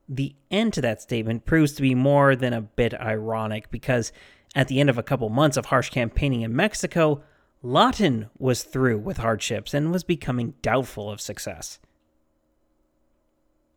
The 0.08 0.34
end 0.50 0.72
to 0.72 0.80
that 0.80 1.00
statement 1.00 1.46
proves 1.46 1.74
to 1.74 1.82
be 1.82 1.94
more 1.94 2.34
than 2.34 2.52
a 2.52 2.62
bit 2.62 2.92
ironic 2.94 3.70
because 3.70 4.10
at 4.56 4.66
the 4.66 4.80
end 4.80 4.90
of 4.90 4.98
a 4.98 5.02
couple 5.04 5.28
months 5.28 5.56
of 5.56 5.66
harsh 5.66 5.90
campaigning 5.90 6.42
in 6.42 6.56
Mexico, 6.56 7.22
Lawton 7.62 8.30
was 8.36 8.64
through 8.64 8.98
with 8.98 9.18
hardships 9.18 9.74
and 9.74 9.92
was 9.92 10.02
becoming 10.02 10.54
doubtful 10.60 11.08
of 11.08 11.20
success. 11.20 11.78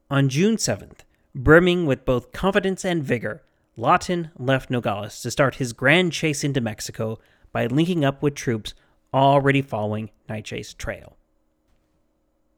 On 0.10 0.30
June 0.30 0.56
7th, 0.56 1.02
Brimming 1.36 1.86
with 1.86 2.06
both 2.06 2.32
confidence 2.32 2.86
and 2.86 3.04
vigor, 3.04 3.44
Lawton 3.76 4.32
left 4.38 4.70
Nogales 4.70 5.22
to 5.22 5.30
start 5.30 5.56
his 5.56 5.74
grand 5.74 6.14
chase 6.14 6.46
into 6.46 6.62
Mexico 6.62 7.20
by 7.52 7.66
linking 7.66 8.06
up 8.06 8.24
with 8.24 8.36
troops 8.36 8.74
already 9.14 9.62
following 9.62 10.12
Naiche's 10.30 10.74
trail. 10.74 11.18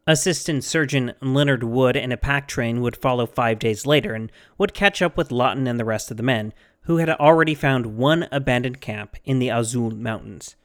Assistant 0.05 0.63
Surgeon 0.63 1.13
Leonard 1.21 1.63
Wood 1.63 1.97
and 1.97 2.13
a 2.13 2.17
pack 2.17 2.47
train 2.47 2.79
would 2.81 2.95
follow 2.95 3.25
five 3.25 3.57
days 3.57 3.87
later 3.87 4.13
and 4.13 4.31
would 4.59 4.75
catch 4.75 5.01
up 5.01 5.17
with 5.17 5.31
Lawton 5.31 5.65
and 5.65 5.79
the 5.79 5.83
rest 5.83 6.11
of 6.11 6.17
the 6.17 6.23
men, 6.23 6.53
who 6.81 6.97
had 6.97 7.09
already 7.09 7.55
found 7.55 7.97
one 7.97 8.27
abandoned 8.31 8.79
camp 8.79 9.17
in 9.25 9.39
the 9.39 9.49
Azul 9.49 9.89
Mountains. 9.89 10.55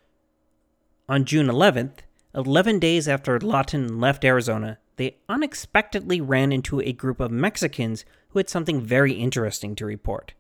On 1.09 1.25
June 1.25 1.47
11th, 1.47 2.01
11 2.35 2.79
days 2.79 3.09
after 3.09 3.41
Lawton 3.41 3.99
left 3.99 4.23
Arizona, 4.23 4.79
they 5.03 5.17
unexpectedly 5.29 6.21
ran 6.21 6.53
into 6.53 6.81
a 6.81 6.93
group 6.93 7.19
of 7.19 7.33
Mexicans 7.33 8.05
who 8.29 8.39
had 8.39 8.49
something 8.49 8.81
very 8.81 9.15
interesting 9.15 9.75
to 9.75 9.85
report. 9.85 10.33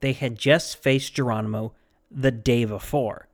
They 0.00 0.12
had 0.12 0.36
just 0.36 0.82
faced 0.82 1.14
Geronimo 1.14 1.72
the 2.10 2.30
day 2.30 2.66
before. 2.66 3.26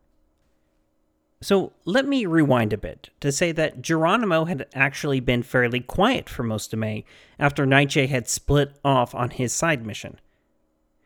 So 1.40 1.72
let 1.84 2.06
me 2.06 2.26
rewind 2.26 2.72
a 2.72 2.78
bit 2.78 3.10
to 3.18 3.32
say 3.32 3.50
that 3.52 3.82
Geronimo 3.82 4.44
had 4.44 4.66
actually 4.72 5.18
been 5.18 5.42
fairly 5.42 5.80
quiet 5.80 6.30
for 6.30 6.44
most 6.44 6.72
of 6.72 6.78
May 6.78 7.04
after 7.40 7.66
Naiche 7.66 8.08
had 8.08 8.28
split 8.28 8.78
off 8.84 9.16
on 9.16 9.30
his 9.30 9.52
side 9.52 9.84
mission. 9.84 10.20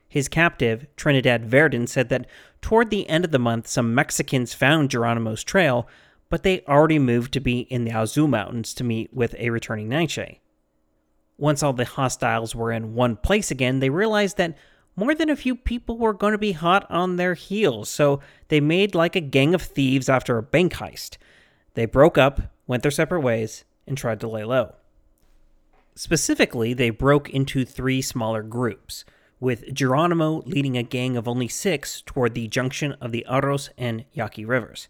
His 0.06 0.28
captive, 0.28 0.86
Trinidad 0.96 1.46
Verdon, 1.46 1.86
said 1.86 2.10
that 2.10 2.26
toward 2.60 2.90
the 2.90 3.08
end 3.08 3.24
of 3.24 3.30
the 3.30 3.38
month, 3.38 3.68
some 3.68 3.94
Mexicans 3.94 4.52
found 4.52 4.90
Geronimo's 4.90 5.42
trail, 5.42 5.88
but 6.30 6.44
they 6.44 6.62
already 6.62 6.98
moved 6.98 7.32
to 7.32 7.40
be 7.40 7.60
in 7.60 7.84
the 7.84 7.90
Azul 7.90 8.28
Mountains 8.28 8.72
to 8.74 8.84
meet 8.84 9.12
with 9.12 9.34
a 9.38 9.50
returning 9.50 9.88
Naiche. 9.88 10.38
Once 11.36 11.62
all 11.62 11.72
the 11.72 11.84
hostiles 11.84 12.54
were 12.54 12.72
in 12.72 12.94
one 12.94 13.16
place 13.16 13.50
again, 13.50 13.80
they 13.80 13.90
realized 13.90 14.36
that 14.36 14.56
more 14.94 15.14
than 15.14 15.28
a 15.28 15.36
few 15.36 15.56
people 15.56 15.98
were 15.98 16.12
going 16.12 16.32
to 16.32 16.38
be 16.38 16.52
hot 16.52 16.86
on 16.90 17.16
their 17.16 17.34
heels, 17.34 17.88
so 17.88 18.20
they 18.48 18.60
made 18.60 18.94
like 18.94 19.16
a 19.16 19.20
gang 19.20 19.54
of 19.54 19.62
thieves 19.62 20.08
after 20.08 20.38
a 20.38 20.42
bank 20.42 20.74
heist. 20.74 21.16
They 21.74 21.86
broke 21.86 22.16
up, 22.16 22.42
went 22.66 22.82
their 22.82 22.90
separate 22.90 23.20
ways, 23.20 23.64
and 23.86 23.98
tried 23.98 24.20
to 24.20 24.28
lay 24.28 24.44
low. 24.44 24.74
Specifically, 25.94 26.74
they 26.74 26.90
broke 26.90 27.28
into 27.30 27.64
three 27.64 28.02
smaller 28.02 28.42
groups, 28.42 29.04
with 29.40 29.72
Geronimo 29.72 30.42
leading 30.44 30.76
a 30.76 30.82
gang 30.82 31.16
of 31.16 31.26
only 31.26 31.48
six 31.48 32.02
toward 32.02 32.34
the 32.34 32.46
junction 32.46 32.92
of 33.00 33.10
the 33.10 33.26
Aros 33.26 33.70
and 33.78 34.04
Yaqui 34.12 34.44
rivers 34.44 34.86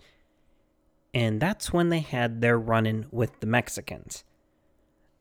and 1.12 1.40
that's 1.40 1.72
when 1.72 1.88
they 1.88 2.00
had 2.00 2.40
their 2.40 2.58
run 2.58 2.86
in 2.86 3.06
with 3.10 3.40
the 3.40 3.46
Mexicans. 3.46 4.24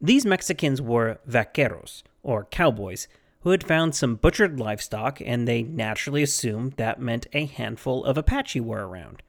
These 0.02 0.26
Mexicans 0.26 0.82
were 0.82 1.20
vaqueros, 1.28 2.04
or 2.24 2.46
cowboys, 2.46 3.08
who 3.42 3.52
had 3.52 3.64
found 3.64 3.96
some 3.96 4.16
butchered 4.16 4.60
livestock, 4.60 5.22
and 5.22 5.48
they 5.48 5.64
naturally 5.64 6.24
assumed 6.24 6.74
that 6.74 7.02
meant 7.02 7.28
a 7.34 7.46
handful 7.46 8.04
of 8.06 8.18
Apache 8.18 8.60
were 8.60 8.88
around. 8.88 9.22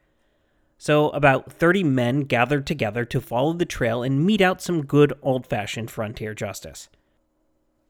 So, 0.78 1.10
about 1.10 1.52
30 1.52 1.84
men 1.84 2.20
gathered 2.22 2.66
together 2.66 3.04
to 3.04 3.20
follow 3.20 3.52
the 3.52 3.66
trail 3.66 4.02
and 4.02 4.24
mete 4.24 4.40
out 4.40 4.62
some 4.62 4.86
good 4.86 5.12
old 5.22 5.46
fashioned 5.46 5.90
frontier 5.90 6.34
justice. 6.34 6.88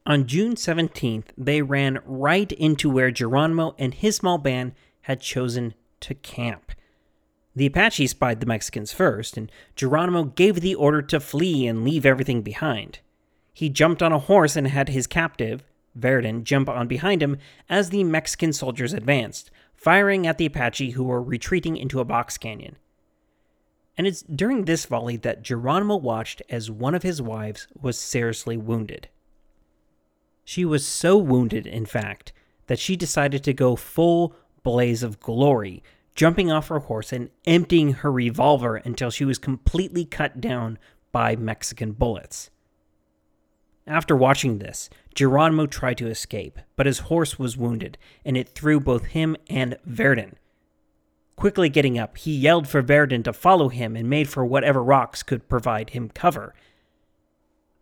On 0.05 0.27
June 0.27 0.55
17th, 0.55 1.27
they 1.37 1.61
ran 1.61 1.99
right 2.05 2.51
into 2.51 2.89
where 2.89 3.11
Geronimo 3.11 3.75
and 3.77 3.93
his 3.93 4.15
small 4.15 4.37
band 4.37 4.73
had 5.01 5.21
chosen 5.21 5.73
to 6.01 6.15
camp. 6.15 6.71
The 7.55 7.65
Apache 7.65 8.07
spied 8.07 8.39
the 8.39 8.45
Mexicans 8.45 8.93
first, 8.93 9.35
and 9.35 9.51
Geronimo 9.75 10.23
gave 10.23 10.61
the 10.61 10.75
order 10.75 11.01
to 11.01 11.19
flee 11.19 11.67
and 11.67 11.83
leave 11.83 12.05
everything 12.05 12.41
behind. 12.41 12.99
He 13.53 13.69
jumped 13.69 14.01
on 14.01 14.13
a 14.13 14.19
horse 14.19 14.55
and 14.55 14.67
had 14.67 14.89
his 14.89 15.07
captive, 15.07 15.63
Verdun, 15.93 16.45
jump 16.45 16.69
on 16.69 16.87
behind 16.87 17.21
him 17.21 17.37
as 17.69 17.89
the 17.89 18.03
Mexican 18.05 18.53
soldiers 18.53 18.93
advanced, 18.93 19.51
firing 19.75 20.25
at 20.25 20.37
the 20.37 20.45
Apache 20.45 20.91
who 20.91 21.03
were 21.03 21.21
retreating 21.21 21.75
into 21.75 21.99
a 21.99 22.05
box 22.05 22.37
canyon. 22.37 22.77
And 23.97 24.07
it's 24.07 24.21
during 24.21 24.63
this 24.63 24.85
volley 24.85 25.17
that 25.17 25.43
Geronimo 25.43 25.97
watched 25.97 26.41
as 26.49 26.71
one 26.71 26.95
of 26.95 27.03
his 27.03 27.21
wives 27.21 27.67
was 27.79 27.99
seriously 27.99 28.55
wounded. 28.55 29.09
She 30.45 30.63
was 30.63 30.87
so 30.87 31.17
wounded, 31.17 31.67
in 31.67 31.85
fact, 31.85 32.31
that 32.67 32.79
she 32.79 32.95
decided 32.95 33.43
to 33.43 33.53
go 33.53 33.75
full 33.75 34.33
blaze 34.63 35.03
of 35.03 35.19
glory, 35.19 35.83
jumping 36.15 36.51
off 36.51 36.67
her 36.67 36.79
horse 36.79 37.11
and 37.13 37.29
emptying 37.45 37.93
her 37.93 38.11
revolver 38.11 38.77
until 38.77 39.09
she 39.09 39.25
was 39.25 39.37
completely 39.37 40.05
cut 40.05 40.41
down 40.41 40.77
by 41.11 41.35
Mexican 41.35 41.91
bullets. 41.91 42.49
After 43.87 44.15
watching 44.15 44.59
this, 44.59 44.89
Geronimo 45.15 45.65
tried 45.65 45.97
to 45.97 46.07
escape, 46.07 46.59
but 46.75 46.85
his 46.85 46.99
horse 46.99 47.39
was 47.39 47.57
wounded, 47.57 47.97
and 48.23 48.37
it 48.37 48.49
threw 48.49 48.79
both 48.79 49.07
him 49.07 49.35
and 49.49 49.77
Verdun. 49.85 50.37
Quickly 51.35 51.69
getting 51.69 51.97
up, 51.97 52.17
he 52.17 52.35
yelled 52.35 52.67
for 52.67 52.81
Verdun 52.81 53.23
to 53.23 53.33
follow 53.33 53.69
him 53.69 53.95
and 53.95 54.09
made 54.09 54.29
for 54.29 54.45
whatever 54.45 54.83
rocks 54.83 55.23
could 55.23 55.49
provide 55.49 55.89
him 55.89 56.09
cover. 56.09 56.53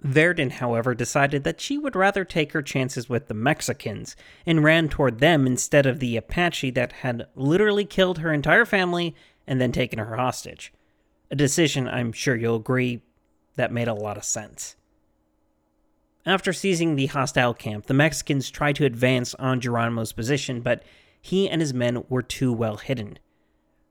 Verdun, 0.01 0.51
however, 0.51 0.95
decided 0.95 1.43
that 1.43 1.59
she 1.59 1.77
would 1.77 1.95
rather 1.95 2.23
take 2.23 2.53
her 2.53 2.61
chances 2.61 3.09
with 3.09 3.27
the 3.27 3.33
Mexicans 3.33 4.15
and 4.45 4.63
ran 4.63 4.87
toward 4.87 5.19
them 5.19 5.45
instead 5.45 5.85
of 5.85 5.99
the 5.99 6.15
Apache 6.15 6.71
that 6.71 6.93
had 6.93 7.27
literally 7.35 7.85
killed 7.85 8.19
her 8.19 8.31
entire 8.31 8.65
family 8.65 9.13
and 9.45 9.59
then 9.59 9.71
taken 9.71 9.99
her 9.99 10.15
hostage. 10.15 10.71
A 11.31 11.35
decision 11.35 11.87
I'm 11.87 12.13
sure 12.13 12.35
you'll 12.35 12.55
agree 12.55 13.01
that 13.55 13.73
made 13.73 13.89
a 13.89 13.93
lot 13.93 14.15
of 14.15 14.23
sense. 14.23 14.75
After 16.25 16.53
seizing 16.53 16.95
the 16.95 17.07
hostile 17.07 17.53
camp, 17.53 17.87
the 17.87 17.93
Mexicans 17.93 18.49
tried 18.49 18.75
to 18.77 18.85
advance 18.85 19.35
on 19.35 19.59
Geronimo's 19.59 20.13
position, 20.13 20.61
but 20.61 20.83
he 21.21 21.49
and 21.49 21.61
his 21.61 21.73
men 21.73 22.03
were 22.07 22.21
too 22.21 22.53
well 22.53 22.77
hidden. 22.77 23.19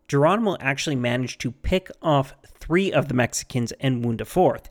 Geronimo 0.08 0.56
actually 0.60 0.96
managed 0.96 1.40
to 1.42 1.52
pick 1.52 1.90
off 2.00 2.34
three 2.58 2.90
of 2.90 3.08
the 3.08 3.14
Mexicans 3.14 3.72
and 3.72 4.02
wound 4.02 4.22
a 4.22 4.24
fourth. 4.24 4.70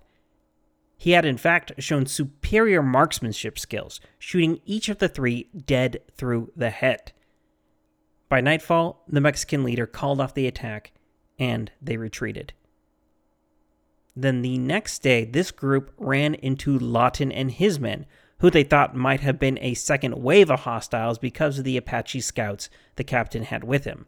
He 0.98 1.12
had, 1.12 1.26
in 1.26 1.38
fact, 1.38 1.72
shown 1.78 2.08
superior 2.08 2.82
marksmanship 2.82 3.60
skills, 3.60 4.02
shooting 4.18 4.60
each 4.66 4.90
of 4.90 4.98
the 4.98 5.08
three 5.08 5.50
dead 5.56 6.02
through 6.16 6.52
the 6.56 6.72
head. 6.72 7.12
By 8.30 8.42
nightfall, 8.42 9.04
the 9.08 9.22
Mexican 9.22 9.64
leader 9.64 9.86
called 9.86 10.20
off 10.20 10.34
the 10.34 10.48
attack 10.48 10.92
and 11.40 11.72
they 11.82 11.98
retreated. 11.98 12.54
Then 14.16 14.42
the 14.42 14.58
next 14.58 15.04
day, 15.04 15.26
this 15.26 15.52
group 15.52 15.94
ran 15.98 16.34
into 16.34 16.80
Lawton 16.80 17.32
and 17.32 17.52
his 17.52 17.80
men, 17.80 18.08
who 18.40 18.50
they 18.50 18.64
thought 18.64 18.96
might 18.96 19.20
have 19.20 19.40
been 19.40 19.60
a 19.62 19.76
second 19.76 20.16
wave 20.16 20.50
of 20.50 20.62
hostiles 20.62 21.20
because 21.20 21.60
of 21.60 21.64
the 21.64 21.78
Apache 21.78 22.22
scouts 22.22 22.70
the 22.96 23.04
captain 23.04 23.44
had 23.44 23.64
with 23.64 23.86
him. 23.86 24.08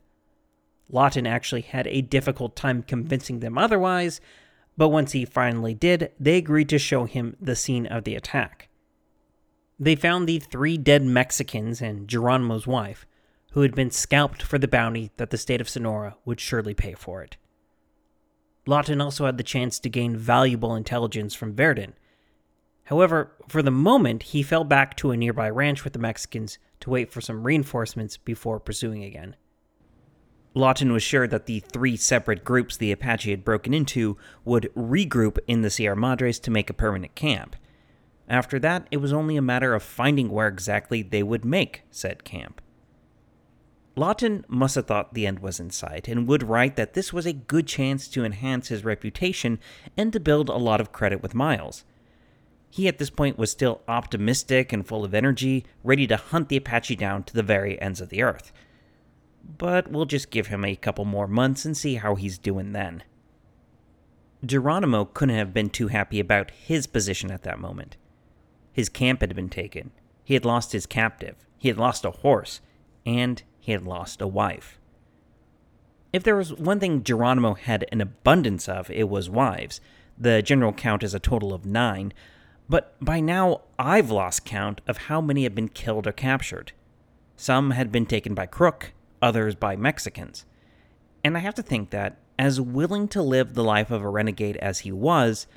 Lawton 0.90 1.28
actually 1.28 1.62
had 1.62 1.86
a 1.88 2.02
difficult 2.02 2.56
time 2.56 2.82
convincing 2.82 3.40
them 3.40 3.58
otherwise, 3.58 4.20
but 4.80 4.90
once 4.90 5.12
he 5.12 5.26
finally 5.26 5.74
did, 5.74 6.10
they 6.18 6.38
agreed 6.38 6.70
to 6.70 6.80
show 6.80 7.04
him 7.04 7.36
the 7.42 7.54
scene 7.54 7.86
of 7.86 8.06
the 8.06 8.16
attack. 8.16 8.70
They 9.78 9.94
found 9.94 10.26
the 10.26 10.40
three 10.40 10.78
dead 10.78 11.04
Mexicans 11.04 11.82
and 11.82 12.08
Geronimo's 12.08 12.66
wife, 12.66 13.06
who 13.52 13.62
had 13.62 13.76
been 13.76 13.92
scalped 13.92 14.42
for 14.42 14.58
the 14.58 14.70
bounty 14.70 15.12
that 15.18 15.32
the 15.32 15.38
state 15.38 15.60
of 15.60 15.68
Sonora 15.68 16.16
would 16.24 16.40
surely 16.40 16.74
pay 16.74 16.94
for 16.94 17.22
it. 17.22 17.36
Lawton 18.66 19.02
also 19.02 19.26
had 19.26 19.38
the 19.38 19.44
chance 19.44 19.80
to 19.80 19.90
gain 19.90 20.16
valuable 20.16 20.74
intelligence 20.74 21.36
from 21.36 21.54
Verdun. 21.54 21.92
However, 22.86 23.34
for 23.50 23.62
the 23.62 23.72
moment, 23.72 24.24
he 24.24 24.42
fell 24.42 24.64
back 24.64 24.96
to 24.98 25.12
a 25.12 25.18
nearby 25.18 25.50
ranch 25.50 25.84
with 25.84 25.92
the 25.92 26.00
Mexicans 26.00 26.58
to 26.80 26.90
wait 26.90 27.12
for 27.12 27.20
some 27.20 27.44
reinforcements 27.44 28.16
before 28.16 28.62
pursuing 28.62 29.04
again. 29.04 29.36
Lawton 30.56 30.92
was 30.92 31.04
sure 31.04 31.28
that 31.28 31.46
the 31.46 31.60
three 31.60 31.96
separate 31.96 32.44
groups 32.44 32.76
the 32.76 32.92
Apache 32.92 33.30
had 33.30 33.46
broken 33.46 33.74
into 33.74 34.18
would 34.44 34.72
regroup 34.76 35.38
in 35.48 35.62
the 35.62 35.70
Sierra 35.70 35.96
Madres 35.96 36.40
to 36.40 36.52
make 36.52 36.70
a 36.70 36.74
permanent 36.74 37.14
camp. 37.16 37.56
After 38.28 38.60
that, 38.60 38.88
it 38.92 38.98
was 38.98 39.14
only 39.14 39.38
a 39.38 39.42
matter 39.42 39.74
of 39.74 39.84
finding 39.84 40.30
where 40.30 40.48
exactly 40.48 41.02
they 41.02 41.24
would 41.24 41.46
make 41.46 41.84
said 41.92 42.24
camp. 42.24 42.62
Lawton 43.96 44.46
must 44.48 44.76
have 44.76 44.88
thought 44.88 45.14
the 45.14 45.28
end 45.28 45.40
was 45.40 45.60
in 45.60 45.70
sight 45.72 46.08
and 46.08 46.28
would 46.28 46.44
write 46.44 46.78
that 46.78 46.94
this 46.94 47.12
was 47.12 47.26
a 47.26 47.34
good 47.34 47.68
chance 47.68 48.08
to 48.08 48.24
enhance 48.24 48.70
his 48.70 48.86
reputation 48.86 49.60
and 49.98 50.14
to 50.14 50.20
build 50.20 50.48
a 50.48 50.56
lot 50.56 50.80
of 50.80 50.92
credit 50.92 51.22
with 51.22 51.36
Miles. 51.36 51.84
He 52.72 52.88
at 52.88 52.98
this 52.98 53.10
point 53.10 53.38
was 53.38 53.52
still 53.52 53.82
optimistic 53.88 54.72
and 54.72 54.88
full 54.88 55.04
of 55.04 55.14
energy, 55.14 55.66
ready 55.84 56.08
to 56.08 56.18
hunt 56.18 56.50
the 56.50 56.58
Apache 56.58 56.96
down 56.96 57.24
to 57.24 57.34
the 57.34 57.44
very 57.44 57.80
ends 57.82 58.00
of 58.00 58.10
the 58.10 58.24
earth 58.24 58.52
but 59.58 59.92
we'll 59.92 60.06
just 60.06 60.30
give 60.30 60.48
him 60.48 60.64
a 60.64 60.76
couple 60.76 61.06
more 61.06 61.28
months 61.28 61.66
and 61.66 61.76
see 61.76 61.96
how 61.96 62.16
he's 62.16 62.38
doing 62.38 62.72
then. 62.72 63.04
Geronimo 64.46 65.06
couldn't 65.06 65.36
have 65.36 65.54
been 65.54 65.70
too 65.70 65.88
happy 65.88 66.20
about 66.20 66.52
his 66.52 66.88
position 66.88 67.32
at 67.32 67.44
that 67.44 67.60
moment. 67.60 67.98
His 68.72 68.88
camp 68.88 69.22
had 69.22 69.36
been 69.36 69.50
taken, 69.50 69.92
he 70.24 70.34
had 70.34 70.46
lost 70.46 70.72
his 70.72 70.86
captive, 70.86 71.36
he 71.58 71.68
had 71.68 71.78
lost 71.78 72.06
a 72.06 72.12
horse, 72.12 72.62
and 73.06 73.42
he 73.60 73.72
had 73.72 73.86
lost 73.86 74.22
a 74.22 74.28
wife. 74.28 74.80
If 76.14 76.24
there 76.24 76.36
was 76.36 76.54
one 76.54 76.80
thing 76.80 77.04
Geronimo 77.04 77.56
had 77.56 77.86
an 77.92 78.02
abundance 78.02 78.70
of, 78.70 78.90
it 78.90 79.10
was 79.10 79.30
wives. 79.30 79.82
The 80.18 80.42
general 80.42 80.74
count 80.74 81.04
is 81.04 81.14
a 81.14 81.20
total 81.20 81.54
of 81.54 81.66
nine, 81.66 82.14
but 82.68 82.96
by 83.04 83.20
now 83.20 83.62
I've 83.78 84.10
lost 84.10 84.46
count 84.46 84.82
of 84.88 84.98
how 84.98 85.22
many 85.22 85.44
had 85.44 85.56
been 85.56 85.70
killed 85.70 86.08
or 86.08 86.12
captured. 86.12 86.72
Some 87.36 87.72
had 87.72 87.92
been 87.92 88.06
taken 88.06 88.34
by 88.34 88.46
Crook, 88.46 88.94
others 89.22 89.56
by 89.56 89.76
Mexicans. 89.76 90.46
And 91.24 91.36
I 91.36 91.42
have 91.42 91.56
to 91.56 91.64
think 91.64 91.90
that, 91.90 92.18
as 92.38 92.62
willing 92.62 93.08
to 93.10 93.22
live 93.22 93.54
the 93.54 93.64
life 93.64 93.92
of 93.92 94.02
a 94.02 94.10
renegade 94.10 94.58
as 94.58 94.80
he 94.80 94.92
was, 94.92 95.48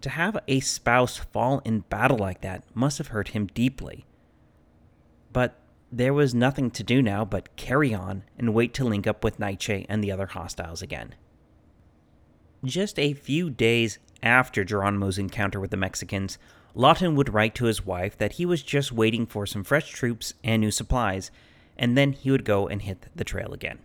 to 0.00 0.10
have 0.10 0.38
a 0.46 0.60
spouse 0.60 1.16
fall 1.16 1.60
in 1.64 1.80
battle 1.80 2.18
like 2.18 2.40
that 2.42 2.62
must 2.74 2.98
have 2.98 3.08
hurt 3.08 3.28
him 3.28 3.46
deeply. 3.46 4.06
But 5.32 5.58
there 5.90 6.14
was 6.14 6.34
nothing 6.34 6.70
to 6.72 6.82
do 6.82 7.02
now 7.02 7.24
but 7.24 7.56
carry 7.56 7.92
on 7.92 8.22
and 8.38 8.54
wait 8.54 8.74
to 8.74 8.84
link 8.84 9.06
up 9.06 9.24
with 9.24 9.38
Naiche 9.38 9.86
and 9.88 10.04
the 10.04 10.12
other 10.12 10.26
hostiles 10.26 10.82
again. 10.82 11.14
Just 12.64 12.98
a 12.98 13.14
few 13.14 13.50
days 13.50 13.98
after 14.22 14.64
Geronimo's 14.64 15.18
encounter 15.18 15.60
with 15.60 15.70
the 15.70 15.76
Mexicans, 15.76 16.38
Lawton 16.74 17.14
would 17.14 17.32
write 17.32 17.54
to 17.56 17.64
his 17.64 17.86
wife 17.86 18.16
that 18.18 18.32
he 18.32 18.46
was 18.46 18.62
just 18.62 18.92
waiting 18.92 19.26
for 19.26 19.46
some 19.46 19.64
fresh 19.64 19.90
troops 19.90 20.34
and 20.44 20.60
new 20.60 20.70
supplies, 20.70 21.30
and 21.78 21.96
then 21.96 22.12
he 22.12 22.30
would 22.30 22.44
go 22.44 22.66
and 22.66 22.82
hit 22.82 23.06
the 23.14 23.24
trail 23.24 23.52
again. 23.52 23.78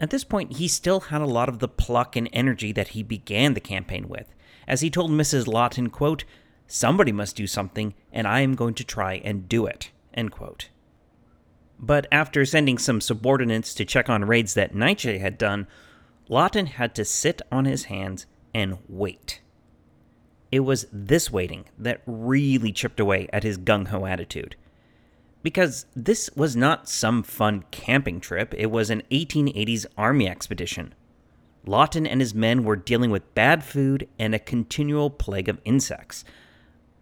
At 0.00 0.10
this 0.10 0.24
point, 0.24 0.56
he 0.56 0.66
still 0.66 1.00
had 1.00 1.20
a 1.20 1.26
lot 1.26 1.48
of 1.48 1.60
the 1.60 1.68
pluck 1.68 2.16
and 2.16 2.28
energy 2.32 2.72
that 2.72 2.88
he 2.88 3.02
began 3.02 3.54
the 3.54 3.60
campaign 3.60 4.08
with, 4.08 4.34
as 4.66 4.80
he 4.80 4.90
told 4.90 5.10
Mrs. 5.10 5.46
Lawton, 5.46 5.90
quote, 5.90 6.24
Somebody 6.66 7.12
must 7.12 7.36
do 7.36 7.46
something, 7.46 7.94
and 8.12 8.26
I 8.26 8.40
am 8.40 8.54
going 8.54 8.74
to 8.74 8.84
try 8.84 9.20
and 9.24 9.48
do 9.48 9.66
it, 9.66 9.90
end 10.14 10.32
quote. 10.32 10.70
But 11.78 12.06
after 12.10 12.44
sending 12.46 12.78
some 12.78 13.00
subordinates 13.00 13.74
to 13.74 13.84
check 13.84 14.08
on 14.08 14.24
raids 14.24 14.54
that 14.54 14.74
Naiche 14.74 15.20
had 15.20 15.36
done, 15.36 15.66
Lawton 16.28 16.66
had 16.66 16.94
to 16.94 17.04
sit 17.04 17.42
on 17.52 17.66
his 17.66 17.84
hands 17.84 18.26
and 18.54 18.78
wait. 18.88 19.42
It 20.50 20.60
was 20.60 20.86
this 20.92 21.30
waiting 21.30 21.66
that 21.78 22.02
really 22.06 22.72
chipped 22.72 23.00
away 23.00 23.28
at 23.32 23.42
his 23.42 23.58
gung 23.58 23.88
ho 23.88 24.06
attitude 24.06 24.56
because 25.44 25.84
this 25.94 26.30
was 26.34 26.56
not 26.56 26.88
some 26.88 27.22
fun 27.22 27.64
camping 27.70 28.18
trip, 28.18 28.54
it 28.56 28.70
was 28.70 28.88
an 28.88 29.02
1880s 29.12 29.84
army 29.96 30.26
expedition. 30.26 30.94
Lawton 31.66 32.06
and 32.06 32.20
his 32.22 32.34
men 32.34 32.64
were 32.64 32.76
dealing 32.76 33.10
with 33.10 33.34
bad 33.34 33.62
food 33.62 34.08
and 34.18 34.34
a 34.34 34.38
continual 34.38 35.10
plague 35.10 35.50
of 35.50 35.60
insects. 35.64 36.24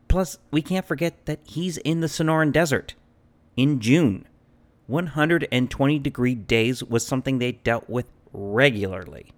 Plus, 0.09 0.39
we 0.51 0.61
can't 0.61 0.87
forget 0.87 1.25
that 1.27 1.39
he's 1.45 1.79
in 1.79 2.01
the 2.01 2.09
Sonoran 2.09 2.53
Desert. 2.53 2.95
In 3.57 3.79
June, 3.79 4.27
120 4.89 5.99
degree 6.01 6.35
days 6.35 6.83
was 6.83 7.07
something 7.07 7.39
they 7.39 7.53
dealt 7.53 7.89
with 7.89 8.07
regularly. 8.33 9.31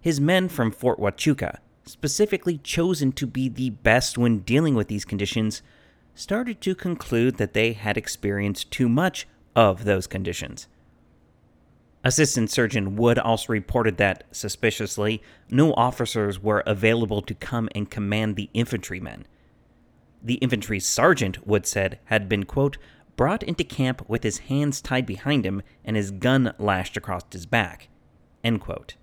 His 0.00 0.20
men 0.20 0.48
from 0.48 0.70
Fort 0.70 1.00
Huachuca, 1.00 1.58
specifically 1.84 2.58
chosen 2.58 3.10
to 3.12 3.26
be 3.26 3.48
the 3.48 3.70
best 3.70 4.16
when 4.16 4.40
dealing 4.40 4.76
with 4.76 4.86
these 4.86 5.04
conditions, 5.04 5.60
started 6.18 6.60
to 6.60 6.74
conclude 6.74 7.36
that 7.36 7.52
they 7.52 7.74
had 7.74 7.96
experienced 7.96 8.72
too 8.72 8.88
much 8.88 9.28
of 9.54 9.84
those 9.84 10.08
conditions. 10.08 10.66
Assistant 12.02 12.50
Surgeon 12.50 12.96
Wood 12.96 13.20
also 13.20 13.52
reported 13.52 13.98
that, 13.98 14.24
suspiciously, 14.32 15.22
no 15.48 15.72
officers 15.74 16.42
were 16.42 16.64
available 16.66 17.22
to 17.22 17.34
come 17.34 17.68
and 17.72 17.88
command 17.88 18.34
the 18.34 18.50
infantrymen. 18.52 19.26
The 20.20 20.34
infantry 20.34 20.80
sergeant, 20.80 21.46
Wood 21.46 21.66
said, 21.66 22.00
had 22.06 22.28
been, 22.28 22.44
quote, 22.44 22.78
brought 23.14 23.44
into 23.44 23.62
camp 23.62 24.04
with 24.08 24.24
his 24.24 24.38
hands 24.38 24.80
tied 24.80 25.06
behind 25.06 25.46
him 25.46 25.62
and 25.84 25.96
his 25.96 26.10
gun 26.10 26.52
lashed 26.58 26.96
across 26.96 27.22
his 27.30 27.46
back, 27.46 27.88
end 28.42 28.60
quote. 28.60 28.96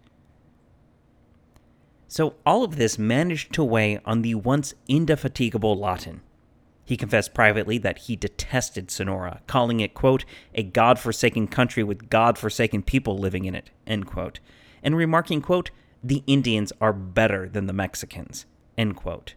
So 2.10 2.36
all 2.46 2.66
of 2.66 2.76
this 2.76 3.00
managed 3.00 3.54
to 3.54 3.64
weigh 3.64 4.00
on 4.04 4.22
the 4.22 4.36
once 4.36 4.74
indefatigable 4.90 5.78
Lawton. 5.78 6.22
He 6.86 6.98
confessed 6.98 7.34
privately 7.34 7.80
that 7.80 7.98
he 7.98 8.16
detested 8.16 8.92
Sonora, 8.92 9.42
calling 9.48 9.80
it, 9.80 9.96
quote, 9.96 10.24
a 10.54 10.62
god-forsaken 10.62 11.48
country 11.48 11.84
with 11.84 12.12
god-forsaken 12.12 12.84
people 12.84 13.18
living 13.18 13.46
in 13.46 13.56
it, 13.56 13.72
end 13.88 14.06
quote, 14.06 14.40
and 14.84 14.96
remarking, 14.96 15.42
quote, 15.42 15.72
the 16.04 16.24
Indians 16.28 16.72
are 16.80 16.94
better 16.94 17.50
than 17.50 17.66
the 17.66 17.74
Mexicans, 17.74 18.46
end 18.78 18.96
quote. 18.96 19.34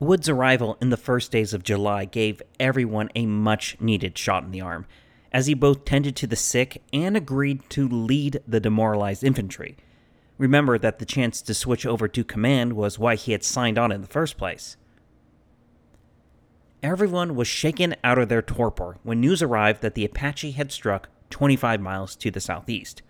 Wood's 0.00 0.28
arrival 0.28 0.76
in 0.80 0.90
the 0.90 0.96
first 0.96 1.30
days 1.30 1.54
of 1.54 1.62
July 1.62 2.04
gave 2.04 2.42
everyone 2.58 3.10
a 3.14 3.26
much 3.26 3.76
needed 3.80 4.18
shot 4.18 4.42
in 4.42 4.50
the 4.50 4.60
arm, 4.60 4.86
as 5.32 5.46
he 5.46 5.54
both 5.54 5.84
tended 5.84 6.16
to 6.16 6.26
the 6.26 6.36
sick 6.36 6.82
and 6.92 7.16
agreed 7.16 7.68
to 7.70 7.88
lead 7.88 8.40
the 8.46 8.60
demoralized 8.60 9.22
infantry. 9.22 9.76
Remember 10.36 10.78
that 10.78 10.98
the 10.98 11.04
chance 11.04 11.42
to 11.42 11.54
switch 11.54 11.86
over 11.86 12.08
to 12.08 12.24
command 12.24 12.72
was 12.72 12.98
why 12.98 13.14
he 13.14 13.32
had 13.32 13.44
signed 13.44 13.78
on 13.78 13.92
in 13.92 14.00
the 14.00 14.06
first 14.06 14.36
place. 14.36 14.76
Everyone 16.82 17.34
was 17.34 17.48
shaken 17.48 17.96
out 18.04 18.18
of 18.18 18.28
their 18.28 18.40
torpor 18.40 18.98
when 19.02 19.20
news 19.20 19.42
arrived 19.42 19.82
that 19.82 19.96
the 19.96 20.04
Apache 20.04 20.52
had 20.52 20.70
struck 20.70 21.08
25 21.30 21.80
miles 21.80 22.14
to 22.14 22.30
the 22.30 22.40
southeast. 22.40 23.02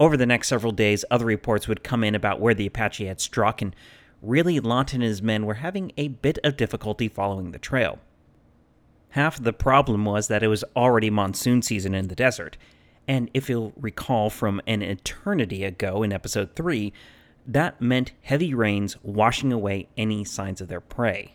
Over 0.00 0.16
the 0.16 0.26
next 0.26 0.48
several 0.48 0.72
days, 0.72 1.04
other 1.08 1.24
reports 1.24 1.68
would 1.68 1.84
come 1.84 2.02
in 2.02 2.16
about 2.16 2.40
where 2.40 2.54
the 2.54 2.66
Apache 2.66 3.06
had 3.06 3.20
struck, 3.20 3.62
and 3.62 3.76
really, 4.20 4.58
Lawton 4.58 5.02
and 5.02 5.08
his 5.08 5.22
men 5.22 5.46
were 5.46 5.54
having 5.54 5.92
a 5.96 6.08
bit 6.08 6.40
of 6.42 6.56
difficulty 6.56 7.06
following 7.06 7.52
the 7.52 7.60
trail. 7.60 8.00
Half 9.10 9.40
the 9.40 9.52
problem 9.52 10.04
was 10.04 10.26
that 10.26 10.42
it 10.42 10.48
was 10.48 10.64
already 10.74 11.10
monsoon 11.10 11.62
season 11.62 11.94
in 11.94 12.08
the 12.08 12.16
desert, 12.16 12.56
and 13.06 13.30
if 13.32 13.48
you'll 13.48 13.72
recall 13.76 14.30
from 14.30 14.60
an 14.66 14.82
eternity 14.82 15.62
ago 15.62 16.02
in 16.02 16.12
episode 16.12 16.56
3, 16.56 16.92
that 17.46 17.80
meant 17.80 18.10
heavy 18.22 18.52
rains 18.52 18.96
washing 19.04 19.52
away 19.52 19.88
any 19.96 20.24
signs 20.24 20.60
of 20.60 20.66
their 20.66 20.80
prey. 20.80 21.34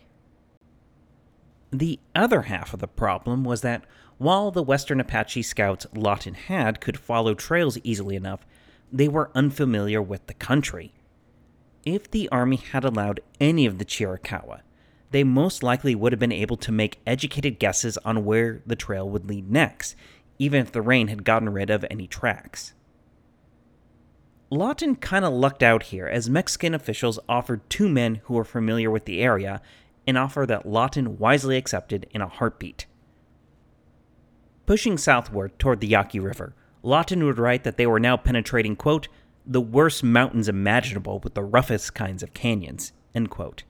The 1.72 1.98
other 2.14 2.42
half 2.42 2.72
of 2.72 2.80
the 2.80 2.88
problem 2.88 3.44
was 3.44 3.60
that 3.62 3.84
while 4.18 4.50
the 4.50 4.62
Western 4.62 5.00
Apache 5.00 5.42
scouts 5.42 5.86
Lawton 5.94 6.34
had 6.34 6.80
could 6.80 6.98
follow 6.98 7.34
trails 7.34 7.78
easily 7.82 8.16
enough, 8.16 8.46
they 8.92 9.08
were 9.08 9.30
unfamiliar 9.34 10.00
with 10.00 10.26
the 10.26 10.34
country. 10.34 10.94
If 11.84 12.10
the 12.10 12.28
army 12.30 12.56
had 12.56 12.84
allowed 12.84 13.20
any 13.40 13.66
of 13.66 13.78
the 13.78 13.84
Chiricahua, 13.84 14.60
they 15.10 15.24
most 15.24 15.62
likely 15.62 15.94
would 15.94 16.12
have 16.12 16.18
been 16.18 16.32
able 16.32 16.56
to 16.58 16.72
make 16.72 17.00
educated 17.06 17.58
guesses 17.58 17.96
on 17.98 18.24
where 18.24 18.62
the 18.66 18.76
trail 18.76 19.08
would 19.08 19.28
lead 19.28 19.50
next, 19.50 19.94
even 20.38 20.60
if 20.60 20.72
the 20.72 20.82
rain 20.82 21.08
had 21.08 21.24
gotten 21.24 21.48
rid 21.48 21.70
of 21.70 21.84
any 21.90 22.06
tracks. 22.06 22.74
Lawton 24.50 24.96
kind 24.96 25.24
of 25.24 25.32
lucked 25.32 25.62
out 25.62 25.84
here 25.84 26.06
as 26.06 26.30
Mexican 26.30 26.74
officials 26.74 27.18
offered 27.28 27.68
two 27.68 27.88
men 27.88 28.20
who 28.24 28.34
were 28.34 28.44
familiar 28.44 28.90
with 28.90 29.04
the 29.04 29.20
area 29.20 29.60
an 30.06 30.16
offer 30.16 30.46
that 30.46 30.66
Lawton 30.66 31.18
wisely 31.18 31.56
accepted 31.56 32.06
in 32.10 32.20
a 32.20 32.28
heartbeat. 32.28 32.86
Pushing 34.66 34.98
southward 34.98 35.58
toward 35.58 35.80
the 35.80 35.86
Yaqui 35.86 36.20
River, 36.20 36.54
Lawton 36.82 37.24
would 37.24 37.38
write 37.38 37.64
that 37.64 37.76
they 37.76 37.86
were 37.86 38.00
now 38.00 38.16
penetrating, 38.16 38.76
quote, 38.76 39.08
the 39.44 39.60
worst 39.60 40.02
mountains 40.02 40.48
imaginable 40.48 41.20
with 41.20 41.34
the 41.34 41.42
roughest 41.42 41.94
kinds 41.94 42.22
of 42.22 42.34
canyons, 42.34 42.92
end 43.14 43.30
quote. 43.30 43.62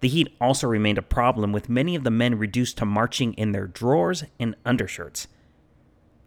The 0.00 0.08
heat 0.08 0.34
also 0.40 0.66
remained 0.66 0.98
a 0.98 1.02
problem 1.02 1.52
with 1.52 1.68
many 1.68 1.94
of 1.94 2.04
the 2.04 2.10
men 2.10 2.38
reduced 2.38 2.78
to 2.78 2.84
marching 2.84 3.34
in 3.34 3.52
their 3.52 3.66
drawers 3.66 4.24
and 4.38 4.54
undershirts. 4.64 5.28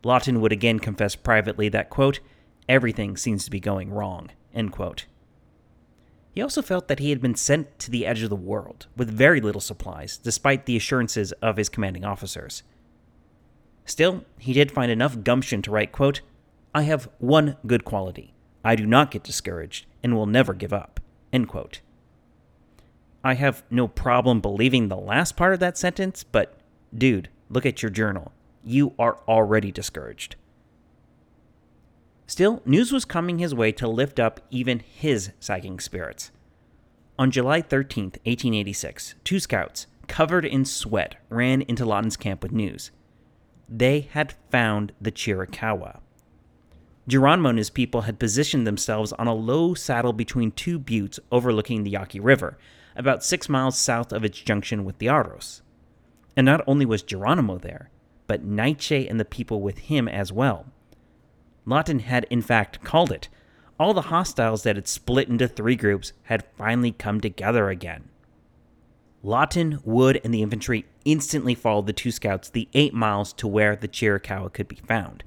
Lawton 0.03 0.41
would 0.41 0.51
again 0.51 0.79
confess 0.79 1.15
privately 1.15 1.69
that, 1.69 1.89
quote, 1.89 2.19
everything 2.67 3.17
seems 3.17 3.45
to 3.45 3.51
be 3.51 3.59
going 3.59 3.89
wrong, 3.89 4.29
end 4.53 4.71
quote. 4.73 5.05
He 6.33 6.41
also 6.41 6.63
felt 6.63 6.87
that 6.87 6.99
he 6.99 7.11
had 7.11 7.21
been 7.21 7.35
sent 7.35 7.77
to 7.79 7.91
the 7.91 8.07
edge 8.07 8.23
of 8.23 8.29
the 8.31 8.35
world 8.35 8.87
with 8.97 9.09
very 9.09 9.39
little 9.39 9.61
supplies, 9.61 10.17
despite 10.17 10.65
the 10.65 10.75
assurances 10.75 11.31
of 11.33 11.57
his 11.57 11.69
commanding 11.69 12.03
officers. 12.03 12.63
Still, 13.85 14.25
he 14.39 14.51
did 14.51 14.71
find 14.71 14.91
enough 14.91 15.23
gumption 15.23 15.61
to 15.61 15.71
write, 15.71 15.91
quote, 15.91 16.21
I 16.73 16.83
have 16.83 17.07
one 17.19 17.57
good 17.67 17.85
quality. 17.85 18.33
I 18.63 18.75
do 18.75 18.85
not 18.87 19.11
get 19.11 19.23
discouraged 19.23 19.85
and 20.01 20.15
will 20.15 20.25
never 20.25 20.53
give 20.53 20.73
up. 20.73 20.99
End 21.31 21.47
quote. 21.47 21.81
I 23.23 23.35
have 23.35 23.63
no 23.69 23.87
problem 23.87 24.41
believing 24.41 24.87
the 24.87 24.97
last 24.97 25.37
part 25.37 25.53
of 25.53 25.59
that 25.59 25.77
sentence, 25.77 26.23
but 26.23 26.57
dude, 26.95 27.29
look 27.49 27.65
at 27.65 27.83
your 27.83 27.91
journal. 27.91 28.31
You 28.63 28.93
are 28.97 29.19
already 29.27 29.71
discouraged. 29.71 30.35
Still, 32.25 32.61
news 32.65 32.91
was 32.91 33.05
coming 33.05 33.39
his 33.39 33.53
way 33.53 33.71
to 33.73 33.87
lift 33.87 34.19
up 34.19 34.39
even 34.49 34.79
his 34.79 35.31
sagging 35.39 35.79
spirits. 35.79 36.31
On 37.19 37.29
July 37.31 37.61
13, 37.61 38.05
1886, 38.05 39.15
two 39.23 39.39
scouts, 39.39 39.87
covered 40.07 40.45
in 40.45 40.65
sweat, 40.65 41.15
ran 41.29 41.61
into 41.63 41.85
Lawton's 41.85 42.17
camp 42.17 42.41
with 42.41 42.51
news. 42.51 42.91
They 43.69 44.01
had 44.01 44.35
found 44.49 44.93
the 44.99 45.11
Chiricahua. 45.11 45.99
Geronimo 47.07 47.49
and 47.49 47.57
his 47.57 47.69
people 47.69 48.01
had 48.01 48.19
positioned 48.19 48.65
themselves 48.65 49.11
on 49.13 49.27
a 49.27 49.33
low 49.33 49.73
saddle 49.73 50.13
between 50.13 50.51
two 50.51 50.79
buttes 50.79 51.19
overlooking 51.31 51.83
the 51.83 51.91
Yaqui 51.91 52.19
River, 52.19 52.57
about 52.95 53.23
six 53.23 53.49
miles 53.49 53.77
south 53.77 54.13
of 54.13 54.23
its 54.23 54.39
junction 54.39 54.85
with 54.85 54.97
the 54.99 55.09
Aros. 55.09 55.61
And 56.37 56.45
not 56.45 56.63
only 56.65 56.85
was 56.85 57.03
Geronimo 57.03 57.57
there, 57.57 57.89
but 58.27 58.45
Naiche 58.45 59.09
and 59.09 59.19
the 59.19 59.25
people 59.25 59.61
with 59.61 59.79
him 59.79 60.07
as 60.07 60.31
well. 60.31 60.67
Lawton 61.65 61.99
had 61.99 62.25
in 62.29 62.41
fact 62.41 62.83
called 62.83 63.11
it. 63.11 63.29
All 63.79 63.93
the 63.93 64.03
hostiles 64.03 64.63
that 64.63 64.75
had 64.75 64.87
split 64.87 65.29
into 65.29 65.47
three 65.47 65.75
groups 65.75 66.13
had 66.23 66.45
finally 66.57 66.91
come 66.91 67.19
together 67.19 67.69
again. 67.69 68.09
Lawton, 69.23 69.79
Wood, 69.85 70.19
and 70.23 70.33
the 70.33 70.41
infantry 70.41 70.85
instantly 71.05 71.55
followed 71.55 71.87
the 71.87 71.93
two 71.93 72.11
scouts 72.11 72.49
the 72.49 72.67
eight 72.73 72.93
miles 72.93 73.31
to 73.33 73.47
where 73.47 73.75
the 73.75 73.87
Chiricahua 73.87 74.51
could 74.51 74.67
be 74.67 74.75
found. 74.75 75.23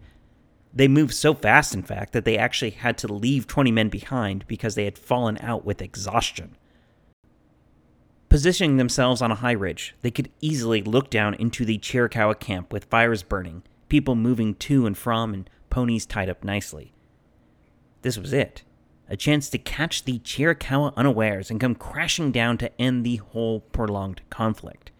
They 0.72 0.87
moved 0.87 1.14
so 1.14 1.33
fast, 1.33 1.75
in 1.75 1.83
fact, 1.83 2.12
that 2.12 2.27
they 2.27 2.37
actually 2.37 2.72
had 2.72 2.99
to 2.99 3.12
leave 3.12 3.46
20 3.46 3.72
men 3.72 3.88
behind 3.88 4.46
because 4.46 4.75
they 4.75 4.85
had 4.85 4.99
fallen 4.99 5.38
out 5.40 5.64
with 5.64 5.81
exhaustion. 5.81 6.55
Positioning 8.29 8.77
themselves 8.77 9.22
on 9.22 9.31
a 9.31 9.37
high 9.37 9.53
ridge, 9.53 9.94
they 10.03 10.11
could 10.11 10.31
easily 10.42 10.83
look 10.83 11.09
down 11.09 11.33
into 11.35 11.64
the 11.64 11.79
Chiricahua 11.79 12.38
camp 12.38 12.75
with 12.75 12.85
fires 12.85 13.22
burning, 13.22 13.62
people 13.88 14.14
moving 14.14 14.55
to 14.57 14.85
and 14.85 14.99
from, 14.99 15.33
and 15.33 15.49
ponies 15.77 16.07
tied 16.07 16.31
up 16.31 16.43
nicely. 16.43 16.95
This 18.01 18.17
was 18.17 18.33
it 18.33 18.62
a 19.11 19.17
chance 19.17 19.51
to 19.51 19.59
catch 19.59 20.05
the 20.05 20.19
Chiricahua 20.21 20.97
unawares 20.97 21.51
and 21.51 21.61
come 21.61 21.75
crashing 21.75 22.33
down 22.33 22.57
to 22.57 22.81
end 22.81 23.05
the 23.05 23.17
whole 23.17 23.61
prolonged 23.61 24.23
conflict. 24.31 24.91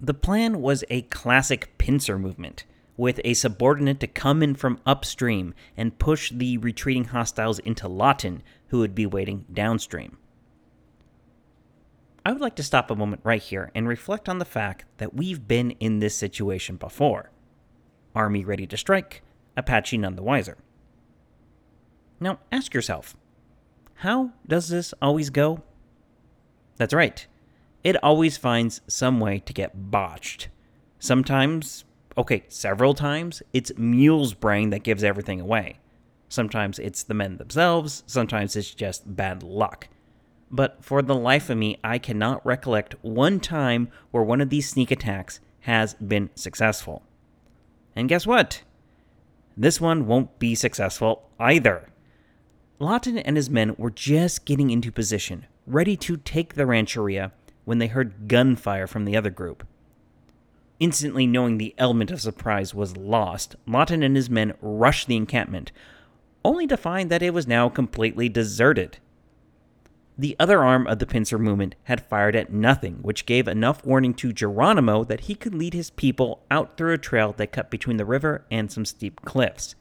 The 0.00 0.14
plan 0.14 0.60
was 0.60 0.82
a 0.90 1.02
classic 1.02 1.78
pincer 1.78 2.18
movement, 2.18 2.64
with 2.96 3.20
a 3.24 3.34
subordinate 3.34 4.00
to 4.00 4.08
come 4.08 4.42
in 4.42 4.56
from 4.56 4.80
upstream 4.84 5.54
and 5.76 5.96
push 5.96 6.32
the 6.32 6.58
retreating 6.58 7.04
hostiles 7.04 7.60
into 7.60 7.86
Lawton, 7.86 8.42
who 8.70 8.80
would 8.80 8.96
be 8.96 9.06
waiting 9.06 9.44
downstream. 9.52 10.18
I 12.24 12.32
would 12.32 12.42
like 12.42 12.56
to 12.56 12.64
stop 12.64 12.90
a 12.90 12.96
moment 12.96 13.22
right 13.22 13.40
here 13.40 13.70
and 13.76 13.86
reflect 13.86 14.28
on 14.28 14.40
the 14.40 14.44
fact 14.44 14.86
that 14.98 15.14
we've 15.14 15.46
been 15.46 15.70
in 15.78 16.00
this 16.00 16.16
situation 16.16 16.74
before. 16.74 17.30
Army 18.12 18.44
ready 18.44 18.66
to 18.66 18.76
strike, 18.76 19.22
Apache 19.56 19.98
none 19.98 20.16
the 20.16 20.22
wiser. 20.22 20.58
Now 22.20 22.38
ask 22.50 22.74
yourself, 22.74 23.16
how 24.00 24.32
does 24.46 24.68
this 24.68 24.94
always 25.00 25.30
go? 25.30 25.62
That's 26.76 26.94
right, 26.94 27.26
it 27.82 28.02
always 28.02 28.36
finds 28.36 28.80
some 28.86 29.20
way 29.20 29.38
to 29.40 29.52
get 29.52 29.90
botched. 29.90 30.48
Sometimes, 30.98 31.84
okay, 32.16 32.44
several 32.48 32.94
times, 32.94 33.42
it's 33.52 33.72
Mule's 33.76 34.34
brain 34.34 34.70
that 34.70 34.82
gives 34.82 35.04
everything 35.04 35.40
away. 35.40 35.78
Sometimes 36.28 36.78
it's 36.78 37.02
the 37.02 37.14
men 37.14 37.36
themselves, 37.36 38.02
sometimes 38.06 38.56
it's 38.56 38.74
just 38.74 39.16
bad 39.16 39.42
luck 39.42 39.88
but 40.50 40.84
for 40.84 41.02
the 41.02 41.14
life 41.14 41.50
of 41.50 41.58
me, 41.58 41.78
I 41.82 41.98
cannot 41.98 42.44
recollect 42.46 42.94
one 43.02 43.40
time 43.40 43.88
where 44.10 44.22
one 44.22 44.40
of 44.40 44.50
these 44.50 44.68
sneak 44.68 44.90
attacks 44.90 45.40
has 45.60 45.94
been 45.94 46.30
successful. 46.34 47.02
And 47.96 48.08
guess 48.08 48.26
what? 48.26 48.62
This 49.56 49.80
one 49.80 50.06
won't 50.06 50.38
be 50.38 50.54
successful 50.54 51.30
either. 51.38 51.88
Lawton 52.78 53.16
and 53.16 53.36
his 53.36 53.48
men 53.48 53.74
were 53.78 53.90
just 53.90 54.44
getting 54.44 54.70
into 54.70 54.92
position, 54.92 55.46
ready 55.66 55.96
to 55.96 56.18
take 56.18 56.54
the 56.54 56.66
rancheria, 56.66 57.32
when 57.64 57.78
they 57.78 57.86
heard 57.86 58.28
gunfire 58.28 58.86
from 58.86 59.06
the 59.06 59.16
other 59.16 59.30
group. 59.30 59.66
Instantly 60.78 61.26
knowing 61.26 61.56
the 61.56 61.74
element 61.78 62.10
of 62.10 62.20
surprise 62.20 62.74
was 62.74 62.98
lost, 62.98 63.56
Lawton 63.66 64.02
and 64.02 64.14
his 64.14 64.28
men 64.28 64.52
rushed 64.60 65.08
the 65.08 65.16
encampment, 65.16 65.72
only 66.44 66.66
to 66.66 66.76
find 66.76 67.10
that 67.10 67.22
it 67.22 67.32
was 67.32 67.46
now 67.46 67.70
completely 67.70 68.28
deserted. 68.28 68.98
The 70.18 70.36
other 70.38 70.64
arm 70.64 70.86
of 70.86 70.98
the 70.98 71.06
pincer 71.06 71.38
movement 71.38 71.74
had 71.84 72.00
fired 72.00 72.34
at 72.34 72.52
nothing, 72.52 72.98
which 73.02 73.26
gave 73.26 73.46
enough 73.46 73.84
warning 73.84 74.14
to 74.14 74.32
Geronimo 74.32 75.04
that 75.04 75.22
he 75.22 75.34
could 75.34 75.54
lead 75.54 75.74
his 75.74 75.90
people 75.90 76.42
out 76.50 76.76
through 76.76 76.94
a 76.94 76.98
trail 76.98 77.34
that 77.36 77.52
cut 77.52 77.70
between 77.70 77.98
the 77.98 78.06
river 78.06 78.46
and 78.50 78.72
some 78.72 78.86
steep 78.86 79.20
cliffs. 79.22 79.74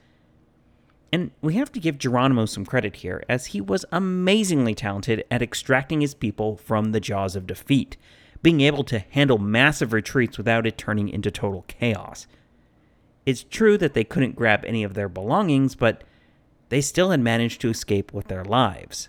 And 1.13 1.31
we 1.41 1.53
have 1.53 1.71
to 1.71 1.79
give 1.79 1.97
Geronimo 1.97 2.45
some 2.45 2.65
credit 2.65 2.97
here, 2.97 3.23
as 3.29 3.47
he 3.47 3.61
was 3.61 3.85
amazingly 3.93 4.75
talented 4.75 5.23
at 5.31 5.41
extracting 5.41 6.01
his 6.01 6.13
people 6.13 6.57
from 6.57 6.91
the 6.91 6.99
jaws 6.99 7.37
of 7.37 7.47
defeat, 7.47 7.95
being 8.41 8.59
able 8.59 8.83
to 8.83 8.99
handle 8.99 9.37
massive 9.37 9.93
retreats 9.93 10.37
without 10.37 10.67
it 10.67 10.77
turning 10.77 11.07
into 11.07 11.31
total 11.31 11.63
chaos. 11.69 12.27
It's 13.25 13.43
true 13.43 13.77
that 13.77 13.93
they 13.93 14.03
couldn't 14.03 14.35
grab 14.35 14.65
any 14.65 14.83
of 14.83 14.95
their 14.95 15.07
belongings, 15.07 15.75
but 15.75 16.03
they 16.67 16.81
still 16.81 17.11
had 17.11 17.21
managed 17.21 17.61
to 17.61 17.69
escape 17.69 18.11
with 18.11 18.27
their 18.27 18.43
lives. 18.43 19.07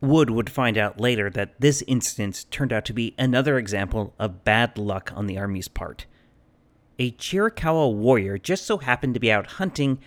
Wood 0.00 0.30
would 0.30 0.48
find 0.48 0.78
out 0.78 1.00
later 1.00 1.28
that 1.30 1.60
this 1.60 1.82
instance 1.86 2.44
turned 2.44 2.72
out 2.72 2.84
to 2.86 2.92
be 2.92 3.14
another 3.18 3.58
example 3.58 4.14
of 4.18 4.44
bad 4.44 4.78
luck 4.78 5.12
on 5.14 5.26
the 5.26 5.36
Army's 5.36 5.68
part. 5.68 6.06
A 6.98 7.12
Chiricahua 7.12 7.94
warrior 7.94 8.38
just 8.38 8.66
so 8.66 8.78
happened 8.78 9.14
to 9.14 9.20
be 9.20 9.32
out 9.32 9.46
hunting 9.52 9.98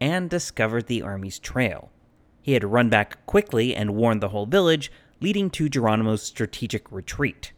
and 0.00 0.28
discovered 0.28 0.88
the 0.88 1.00
army's 1.00 1.38
trail. 1.38 1.92
He 2.40 2.54
had 2.54 2.64
run 2.64 2.88
back 2.88 3.24
quickly 3.26 3.76
and 3.76 3.94
warned 3.94 4.20
the 4.20 4.30
whole 4.30 4.46
village, 4.46 4.90
leading 5.20 5.48
to 5.50 5.68
Geronimo's 5.68 6.24
strategic 6.24 6.90
retreat. 6.90 7.52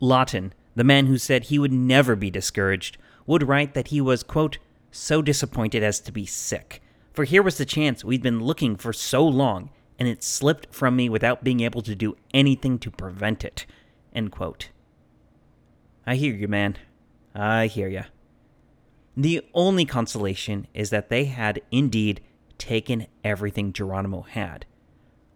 Lawton, 0.00 0.54
the 0.74 0.84
man 0.84 1.06
who 1.06 1.18
said 1.18 1.44
he 1.44 1.58
would 1.58 1.72
never 1.72 2.16
be 2.16 2.30
discouraged, 2.30 2.96
would 3.26 3.46
write 3.46 3.74
that 3.74 3.88
he 3.88 4.00
was, 4.00 4.22
quote, 4.22 4.56
so 4.90 5.20
disappointed 5.20 5.82
as 5.82 6.00
to 6.00 6.12
be 6.12 6.24
sick. 6.24 6.82
For 7.12 7.24
here 7.24 7.42
was 7.42 7.58
the 7.58 7.66
chance 7.66 8.02
we'd 8.02 8.22
been 8.22 8.42
looking 8.42 8.76
for 8.76 8.94
so 8.94 9.26
long, 9.26 9.68
and 9.98 10.08
it 10.08 10.22
slipped 10.22 10.74
from 10.74 10.96
me 10.96 11.08
without 11.08 11.44
being 11.44 11.60
able 11.60 11.82
to 11.82 11.94
do 11.94 12.16
anything 12.34 12.78
to 12.80 12.90
prevent 12.90 13.44
it. 13.44 13.66
End 14.14 14.32
quote. 14.32 14.70
I 16.06 16.16
hear 16.16 16.34
you, 16.34 16.48
man. 16.48 16.76
I 17.34 17.66
hear 17.66 17.88
you. 17.88 18.04
The 19.16 19.42
only 19.54 19.84
consolation 19.84 20.66
is 20.74 20.90
that 20.90 21.08
they 21.08 21.24
had 21.24 21.62
indeed 21.70 22.20
taken 22.58 23.06
everything 23.24 23.72
Geronimo 23.72 24.22
had. 24.22 24.66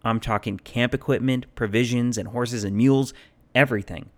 I'm 0.03 0.19
talking 0.19 0.57
camp 0.57 0.93
equipment, 0.93 1.45
provisions, 1.55 2.17
and 2.17 2.29
horses 2.29 2.63
and 2.63 2.75
mules, 2.75 3.13
everything. 3.53 4.09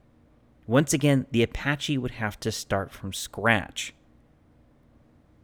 Once 0.66 0.94
again, 0.94 1.26
the 1.32 1.44
Apache 1.44 1.98
would 1.98 2.12
have 2.12 2.40
to 2.40 2.52
start 2.52 2.92
from 2.92 3.12
scratch. 3.12 3.94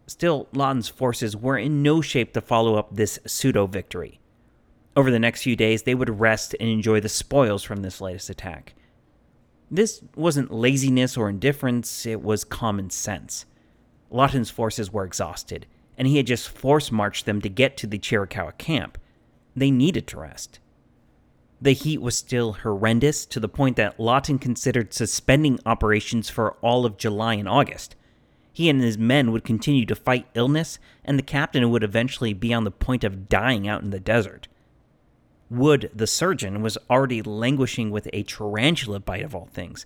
Still, 0.08 0.48
Lawton's 0.54 0.90
forces 0.90 1.36
were 1.36 1.58
in 1.58 1.84
no 1.84 2.02
shape 2.02 2.34
to 2.34 2.42
follow 2.42 2.76
up 2.76 2.96
this 2.96 3.20
pseudo 3.26 3.68
victory. 3.68 4.20
Over 4.96 5.12
the 5.12 5.20
next 5.20 5.44
few 5.44 5.56
days, 5.56 5.84
they 5.84 5.96
would 5.96 6.20
rest 6.20 6.56
and 6.60 6.70
enjoy 6.70 7.00
the 7.00 7.10
spoils 7.10 7.64
from 7.64 7.82
this 7.82 8.02
latest 8.02 8.30
attack. 8.30 8.74
This 9.72 10.02
wasn't 10.16 10.52
laziness 10.52 11.16
or 11.16 11.30
indifference, 11.30 12.06
it 12.06 12.22
was 12.22 12.44
common 12.44 12.90
sense. 12.90 13.46
Lawton's 14.10 14.50
forces 14.50 14.92
were 14.92 15.06
exhausted, 15.06 15.68
and 15.98 16.08
he 16.08 16.18
had 16.18 16.28
just 16.28 16.50
force 16.50 16.92
marched 16.92 17.26
them 17.26 17.42
to 17.42 17.50
get 17.50 17.78
to 17.78 17.88
the 17.88 18.00
Chiricahua 18.00 18.58
camp. 18.58 18.98
They 19.56 19.70
needed 19.70 20.08
to 20.08 20.20
rest. 20.20 20.60
The 21.62 21.74
heat 21.74 22.02
was 22.02 22.18
still 22.18 22.54
horrendous 22.54 23.26
to 23.28 23.40
the 23.40 23.50
point 23.50 23.76
that 23.76 24.00
Lawton 24.00 24.40
considered 24.40 24.94
suspending 24.94 25.60
operations 25.66 26.30
for 26.30 26.54
all 26.62 26.86
of 26.86 26.98
July 26.98 27.34
and 27.34 27.50
August. 27.50 27.96
He 28.54 28.70
and 28.70 28.82
his 28.82 28.98
men 28.98 29.32
would 29.32 29.44
continue 29.44 29.86
to 29.86 29.96
fight 29.96 30.28
illness, 30.34 30.80
and 31.04 31.20
the 31.20 31.24
captain 31.24 31.70
would 31.70 31.84
eventually 31.84 32.34
be 32.34 32.54
on 32.54 32.64
the 32.64 32.72
point 32.72 33.04
of 33.04 33.30
dying 33.30 33.68
out 33.68 33.84
in 33.84 33.90
the 33.90 34.00
desert. 34.00 34.48
Wood, 35.50 35.90
the 35.94 36.08
surgeon, 36.08 36.62
was 36.62 36.78
already 36.90 37.22
languishing 37.22 37.90
with 37.90 38.08
a 38.14 38.24
tarantula 38.24 39.00
bite 39.00 39.24
of 39.24 39.34
all 39.34 39.50
things, 39.52 39.86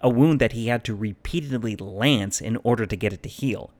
a 0.00 0.08
wound 0.08 0.40
that 0.40 0.52
he 0.52 0.68
had 0.68 0.84
to 0.84 0.94
repeatedly 0.94 1.76
lance 1.76 2.40
in 2.40 2.58
order 2.64 2.86
to 2.86 2.96
get 2.96 3.12
it 3.12 3.22
to 3.22 3.28
heal. 3.28 3.72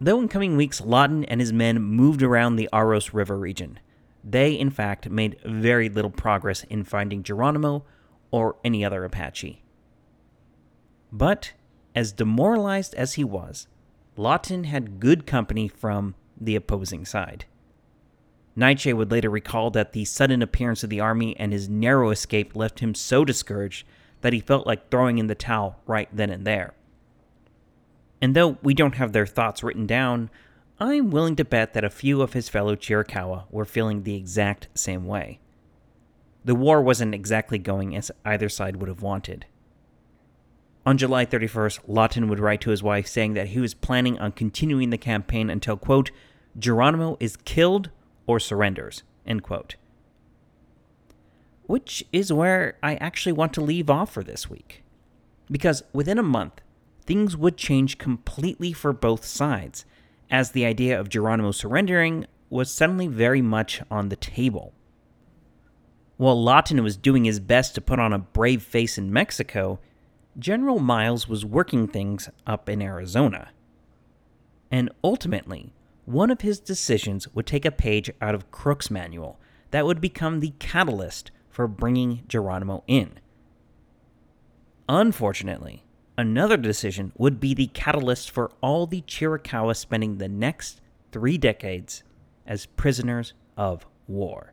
Though 0.00 0.20
in 0.20 0.28
coming 0.28 0.56
weeks 0.56 0.80
Lawton 0.80 1.24
and 1.24 1.40
his 1.40 1.52
men 1.52 1.80
moved 1.80 2.22
around 2.22 2.56
the 2.56 2.68
Aros 2.72 3.14
River 3.14 3.38
region, 3.38 3.78
they 4.24 4.52
in 4.52 4.70
fact 4.70 5.08
made 5.08 5.38
very 5.44 5.88
little 5.88 6.10
progress 6.10 6.64
in 6.64 6.84
finding 6.84 7.22
Geronimo 7.22 7.84
or 8.30 8.56
any 8.64 8.84
other 8.84 9.04
Apache. 9.04 9.62
But, 11.12 11.52
as 11.94 12.12
demoralized 12.12 12.94
as 12.94 13.14
he 13.14 13.24
was, 13.24 13.68
Lawton 14.16 14.64
had 14.64 15.00
good 15.00 15.26
company 15.26 15.68
from 15.68 16.14
the 16.40 16.56
opposing 16.56 17.04
side. 17.04 17.44
Naiche 18.56 18.94
would 18.94 19.10
later 19.10 19.30
recall 19.30 19.70
that 19.70 19.92
the 19.92 20.04
sudden 20.04 20.42
appearance 20.42 20.84
of 20.84 20.90
the 20.90 21.00
army 21.00 21.36
and 21.38 21.52
his 21.52 21.68
narrow 21.68 22.10
escape 22.10 22.54
left 22.54 22.80
him 22.80 22.94
so 22.94 23.24
discouraged 23.24 23.86
that 24.20 24.32
he 24.32 24.40
felt 24.40 24.66
like 24.66 24.90
throwing 24.90 25.18
in 25.18 25.26
the 25.26 25.34
towel 25.34 25.80
right 25.86 26.08
then 26.12 26.30
and 26.30 26.46
there. 26.46 26.74
And 28.20 28.36
though 28.36 28.58
we 28.62 28.74
don't 28.74 28.96
have 28.96 29.12
their 29.12 29.26
thoughts 29.26 29.62
written 29.62 29.86
down, 29.86 30.30
I'm 30.78 31.10
willing 31.10 31.36
to 31.36 31.44
bet 31.44 31.72
that 31.72 31.84
a 31.84 31.90
few 31.90 32.22
of 32.22 32.34
his 32.34 32.48
fellow 32.48 32.76
Chiricahua 32.76 33.44
were 33.50 33.64
feeling 33.64 34.02
the 34.02 34.14
exact 34.14 34.68
same 34.74 35.06
way. 35.06 35.40
The 36.44 36.54
war 36.54 36.82
wasn't 36.82 37.14
exactly 37.14 37.58
going 37.58 37.96
as 37.96 38.10
either 38.24 38.48
side 38.48 38.76
would 38.76 38.88
have 38.88 39.02
wanted. 39.02 39.46
On 40.84 40.98
July 40.98 41.24
31st, 41.24 41.80
Lawton 41.86 42.28
would 42.28 42.40
write 42.40 42.60
to 42.62 42.70
his 42.70 42.82
wife 42.82 43.06
saying 43.06 43.34
that 43.34 43.48
he 43.48 43.60
was 43.60 43.74
planning 43.74 44.18
on 44.18 44.32
continuing 44.32 44.90
the 44.90 44.98
campaign 44.98 45.48
until, 45.48 45.76
quote, 45.76 46.10
Geronimo 46.58 47.16
is 47.20 47.36
killed 47.36 47.90
or 48.26 48.40
surrenders, 48.40 49.02
end 49.26 49.42
quote 49.42 49.76
which 51.72 52.04
is 52.12 52.30
where 52.30 52.76
I 52.82 52.96
actually 52.96 53.32
want 53.32 53.54
to 53.54 53.62
leave 53.62 53.88
off 53.88 54.12
for 54.12 54.22
this 54.22 54.50
week. 54.50 54.82
Because 55.50 55.82
within 55.92 56.18
a 56.18 56.22
month, 56.22 56.60
things 57.06 57.34
would 57.34 57.56
change 57.56 57.96
completely 57.96 58.74
for 58.74 58.92
both 58.92 59.24
sides, 59.24 59.84
as 60.30 60.50
the 60.50 60.64
idea 60.64 61.00
of 61.00 61.08
Geronimo 61.08 61.50
surrendering 61.50 62.26
was 62.50 62.70
suddenly 62.70 63.06
very 63.06 63.42
much 63.42 63.80
on 63.90 64.08
the 64.08 64.16
table. 64.16 64.74
While 66.18 66.42
Lawton 66.42 66.82
was 66.82 66.98
doing 66.98 67.24
his 67.24 67.40
best 67.40 67.74
to 67.74 67.80
put 67.80 67.98
on 67.98 68.12
a 68.12 68.18
brave 68.18 68.62
face 68.62 68.98
in 68.98 69.12
Mexico, 69.12 69.80
General 70.38 70.78
Miles 70.78 71.26
was 71.28 71.44
working 71.44 71.88
things 71.88 72.28
up 72.46 72.68
in 72.68 72.82
Arizona. 72.82 73.48
And 74.70 74.90
ultimately, 75.02 75.72
one 76.04 76.30
of 76.30 76.40
his 76.40 76.60
decisions 76.60 77.32
would 77.34 77.46
take 77.46 77.64
a 77.64 77.70
page 77.70 78.10
out 78.20 78.34
of 78.34 78.50
Crook's 78.50 78.90
manual 78.90 79.38
that 79.70 79.86
would 79.86 80.00
become 80.00 80.40
the 80.40 80.52
catalyst 80.58 81.30
for 81.48 81.66
bringing 81.66 82.22
Geronimo 82.28 82.82
in. 82.86 83.18
Unfortunately, 84.88 85.84
another 86.18 86.56
decision 86.56 87.12
would 87.16 87.40
be 87.40 87.54
the 87.54 87.68
catalyst 87.68 88.30
for 88.30 88.50
all 88.60 88.86
the 88.86 89.02
Chiricahua 89.02 89.76
spending 89.76 90.18
the 90.18 90.28
next 90.28 90.80
three 91.12 91.38
decades 91.38 92.02
as 92.46 92.66
prisoners 92.66 93.34
of 93.56 93.86
war. 94.08 94.52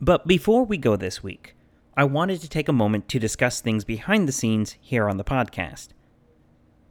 But 0.00 0.26
before 0.26 0.64
we 0.64 0.76
go 0.76 0.96
this 0.96 1.22
week, 1.22 1.56
I 1.96 2.04
wanted 2.04 2.40
to 2.40 2.48
take 2.48 2.68
a 2.68 2.72
moment 2.72 3.08
to 3.08 3.18
discuss 3.18 3.60
things 3.60 3.84
behind 3.84 4.28
the 4.28 4.32
scenes 4.32 4.76
here 4.80 5.08
on 5.08 5.16
the 5.16 5.24
podcast. 5.24 5.88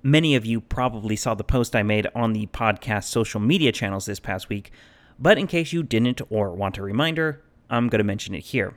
Many 0.05 0.35
of 0.35 0.45
you 0.45 0.59
probably 0.59 1.15
saw 1.15 1.33
the 1.33 1.45
post 1.45 1.77
I 1.77 1.81
made 1.81 2.07
on 2.13 2.33
the 2.33 2.47
podcast 2.47 3.05
social 3.05 3.39
media 3.39 3.71
channels 3.71 4.05
this 4.05 4.19
past 4.19 4.49
week, 4.49 4.69
but 5.17 5.37
in 5.37 5.47
case 5.47 5.71
you 5.71 5.81
didn't 5.81 6.21
or 6.29 6.51
want 6.51 6.77
a 6.77 6.83
reminder, 6.83 7.41
I'm 7.69 7.87
going 7.87 7.99
to 7.99 8.03
mention 8.03 8.35
it 8.35 8.41
here. 8.41 8.75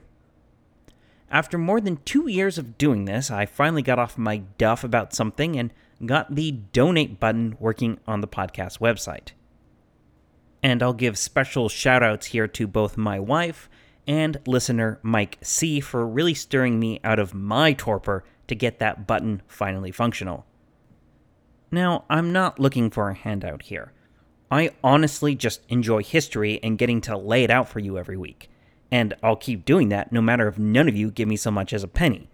After 1.28 1.58
more 1.58 1.80
than 1.80 1.98
two 2.04 2.28
years 2.28 2.58
of 2.58 2.78
doing 2.78 3.06
this, 3.06 3.28
I 3.28 3.44
finally 3.44 3.82
got 3.82 3.98
off 3.98 4.16
my 4.16 4.38
duff 4.56 4.84
about 4.84 5.12
something 5.12 5.58
and 5.58 5.72
got 6.04 6.32
the 6.32 6.52
donate 6.52 7.18
button 7.18 7.56
working 7.58 7.98
on 8.06 8.20
the 8.20 8.28
podcast 8.28 8.78
website. 8.78 9.30
And 10.62 10.80
I'll 10.80 10.92
give 10.92 11.18
special 11.18 11.68
shout 11.68 12.04
outs 12.04 12.26
here 12.26 12.46
to 12.46 12.68
both 12.68 12.96
my 12.96 13.18
wife 13.18 13.68
and 14.06 14.38
listener 14.46 15.00
Mike 15.02 15.38
C 15.42 15.80
for 15.80 16.06
really 16.06 16.34
stirring 16.34 16.78
me 16.78 17.00
out 17.02 17.18
of 17.18 17.34
my 17.34 17.72
torpor 17.72 18.22
to 18.46 18.54
get 18.54 18.78
that 18.78 19.08
button 19.08 19.42
finally 19.48 19.90
functional. 19.90 20.46
Now, 21.70 22.04
I'm 22.08 22.32
not 22.32 22.58
looking 22.58 22.90
for 22.90 23.10
a 23.10 23.14
handout 23.14 23.62
here. 23.62 23.92
I 24.50 24.70
honestly 24.84 25.34
just 25.34 25.62
enjoy 25.68 26.02
history 26.02 26.60
and 26.62 26.78
getting 26.78 27.00
to 27.02 27.16
lay 27.16 27.44
it 27.44 27.50
out 27.50 27.68
for 27.68 27.80
you 27.80 27.98
every 27.98 28.16
week 28.16 28.48
and 28.90 29.14
I'll 29.22 29.36
keep 29.36 29.64
doing 29.64 29.88
that 29.88 30.12
no 30.12 30.22
matter 30.22 30.48
if 30.48 30.58
none 30.58 30.88
of 30.88 30.96
you 30.96 31.10
give 31.10 31.28
me 31.28 31.36
so 31.36 31.50
much 31.50 31.72
as 31.72 31.82
a 31.82 31.88
penny. 31.88 32.28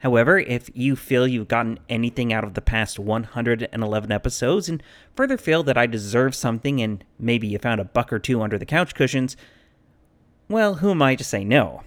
However, 0.00 0.38
if 0.38 0.70
you 0.74 0.94
feel 0.94 1.26
you've 1.26 1.48
gotten 1.48 1.80
anything 1.88 2.32
out 2.32 2.44
of 2.44 2.54
the 2.54 2.60
past 2.60 3.00
111 3.00 4.12
episodes 4.12 4.68
and 4.68 4.82
further 5.16 5.36
feel 5.36 5.64
that 5.64 5.76
I 5.76 5.86
deserve 5.86 6.36
something 6.36 6.80
and 6.80 7.04
maybe 7.18 7.48
you 7.48 7.58
found 7.58 7.80
a 7.80 7.84
buck 7.84 8.12
or 8.12 8.20
two 8.20 8.40
under 8.40 8.58
the 8.58 8.66
couch 8.66 8.94
cushions, 8.94 9.36
well, 10.48 10.76
who 10.76 10.92
am 10.92 11.02
I 11.02 11.16
to 11.16 11.24
say 11.24 11.44
no? 11.44 11.82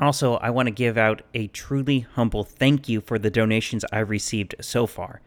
Also, 0.00 0.36
I 0.36 0.48
want 0.48 0.66
to 0.66 0.72
give 0.72 0.96
out 0.96 1.20
a 1.34 1.48
truly 1.48 2.00
humble 2.00 2.42
thank 2.42 2.88
you 2.88 3.02
for 3.02 3.18
the 3.18 3.30
donations 3.30 3.84
I've 3.92 4.08
received 4.08 4.54
so 4.60 4.86
far. 4.86 5.20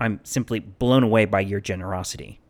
I'm 0.00 0.20
simply 0.24 0.58
blown 0.58 1.02
away 1.02 1.26
by 1.26 1.40
your 1.40 1.60
generosity. 1.60 2.40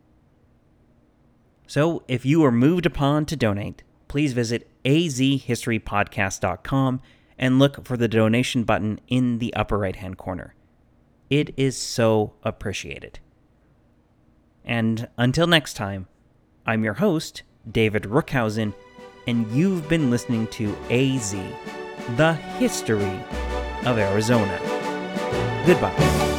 So, 1.66 2.04
if 2.06 2.24
you 2.24 2.44
are 2.44 2.52
moved 2.52 2.86
upon 2.86 3.26
to 3.26 3.34
donate, 3.34 3.82
please 4.06 4.32
visit 4.32 4.70
azhistorypodcast.com 4.84 7.02
and 7.38 7.58
look 7.58 7.84
for 7.84 7.96
the 7.96 8.08
donation 8.08 8.62
button 8.62 9.00
in 9.08 9.38
the 9.38 9.52
upper 9.54 9.76
right 9.76 9.96
hand 9.96 10.18
corner. 10.18 10.54
It 11.28 11.52
is 11.56 11.76
so 11.76 12.34
appreciated. 12.44 13.18
And 14.64 15.08
until 15.18 15.48
next 15.48 15.74
time, 15.74 16.06
I'm 16.64 16.84
your 16.84 16.94
host, 16.94 17.42
David 17.70 18.04
Rookhausen, 18.04 18.72
and 19.26 19.50
you've 19.50 19.88
been 19.88 20.10
listening 20.10 20.46
to 20.48 20.76
AZ, 20.90 21.34
the 22.16 22.34
history 22.58 23.20
of 23.84 23.98
Arizona. 23.98 24.58
Goodbye. 25.66 26.35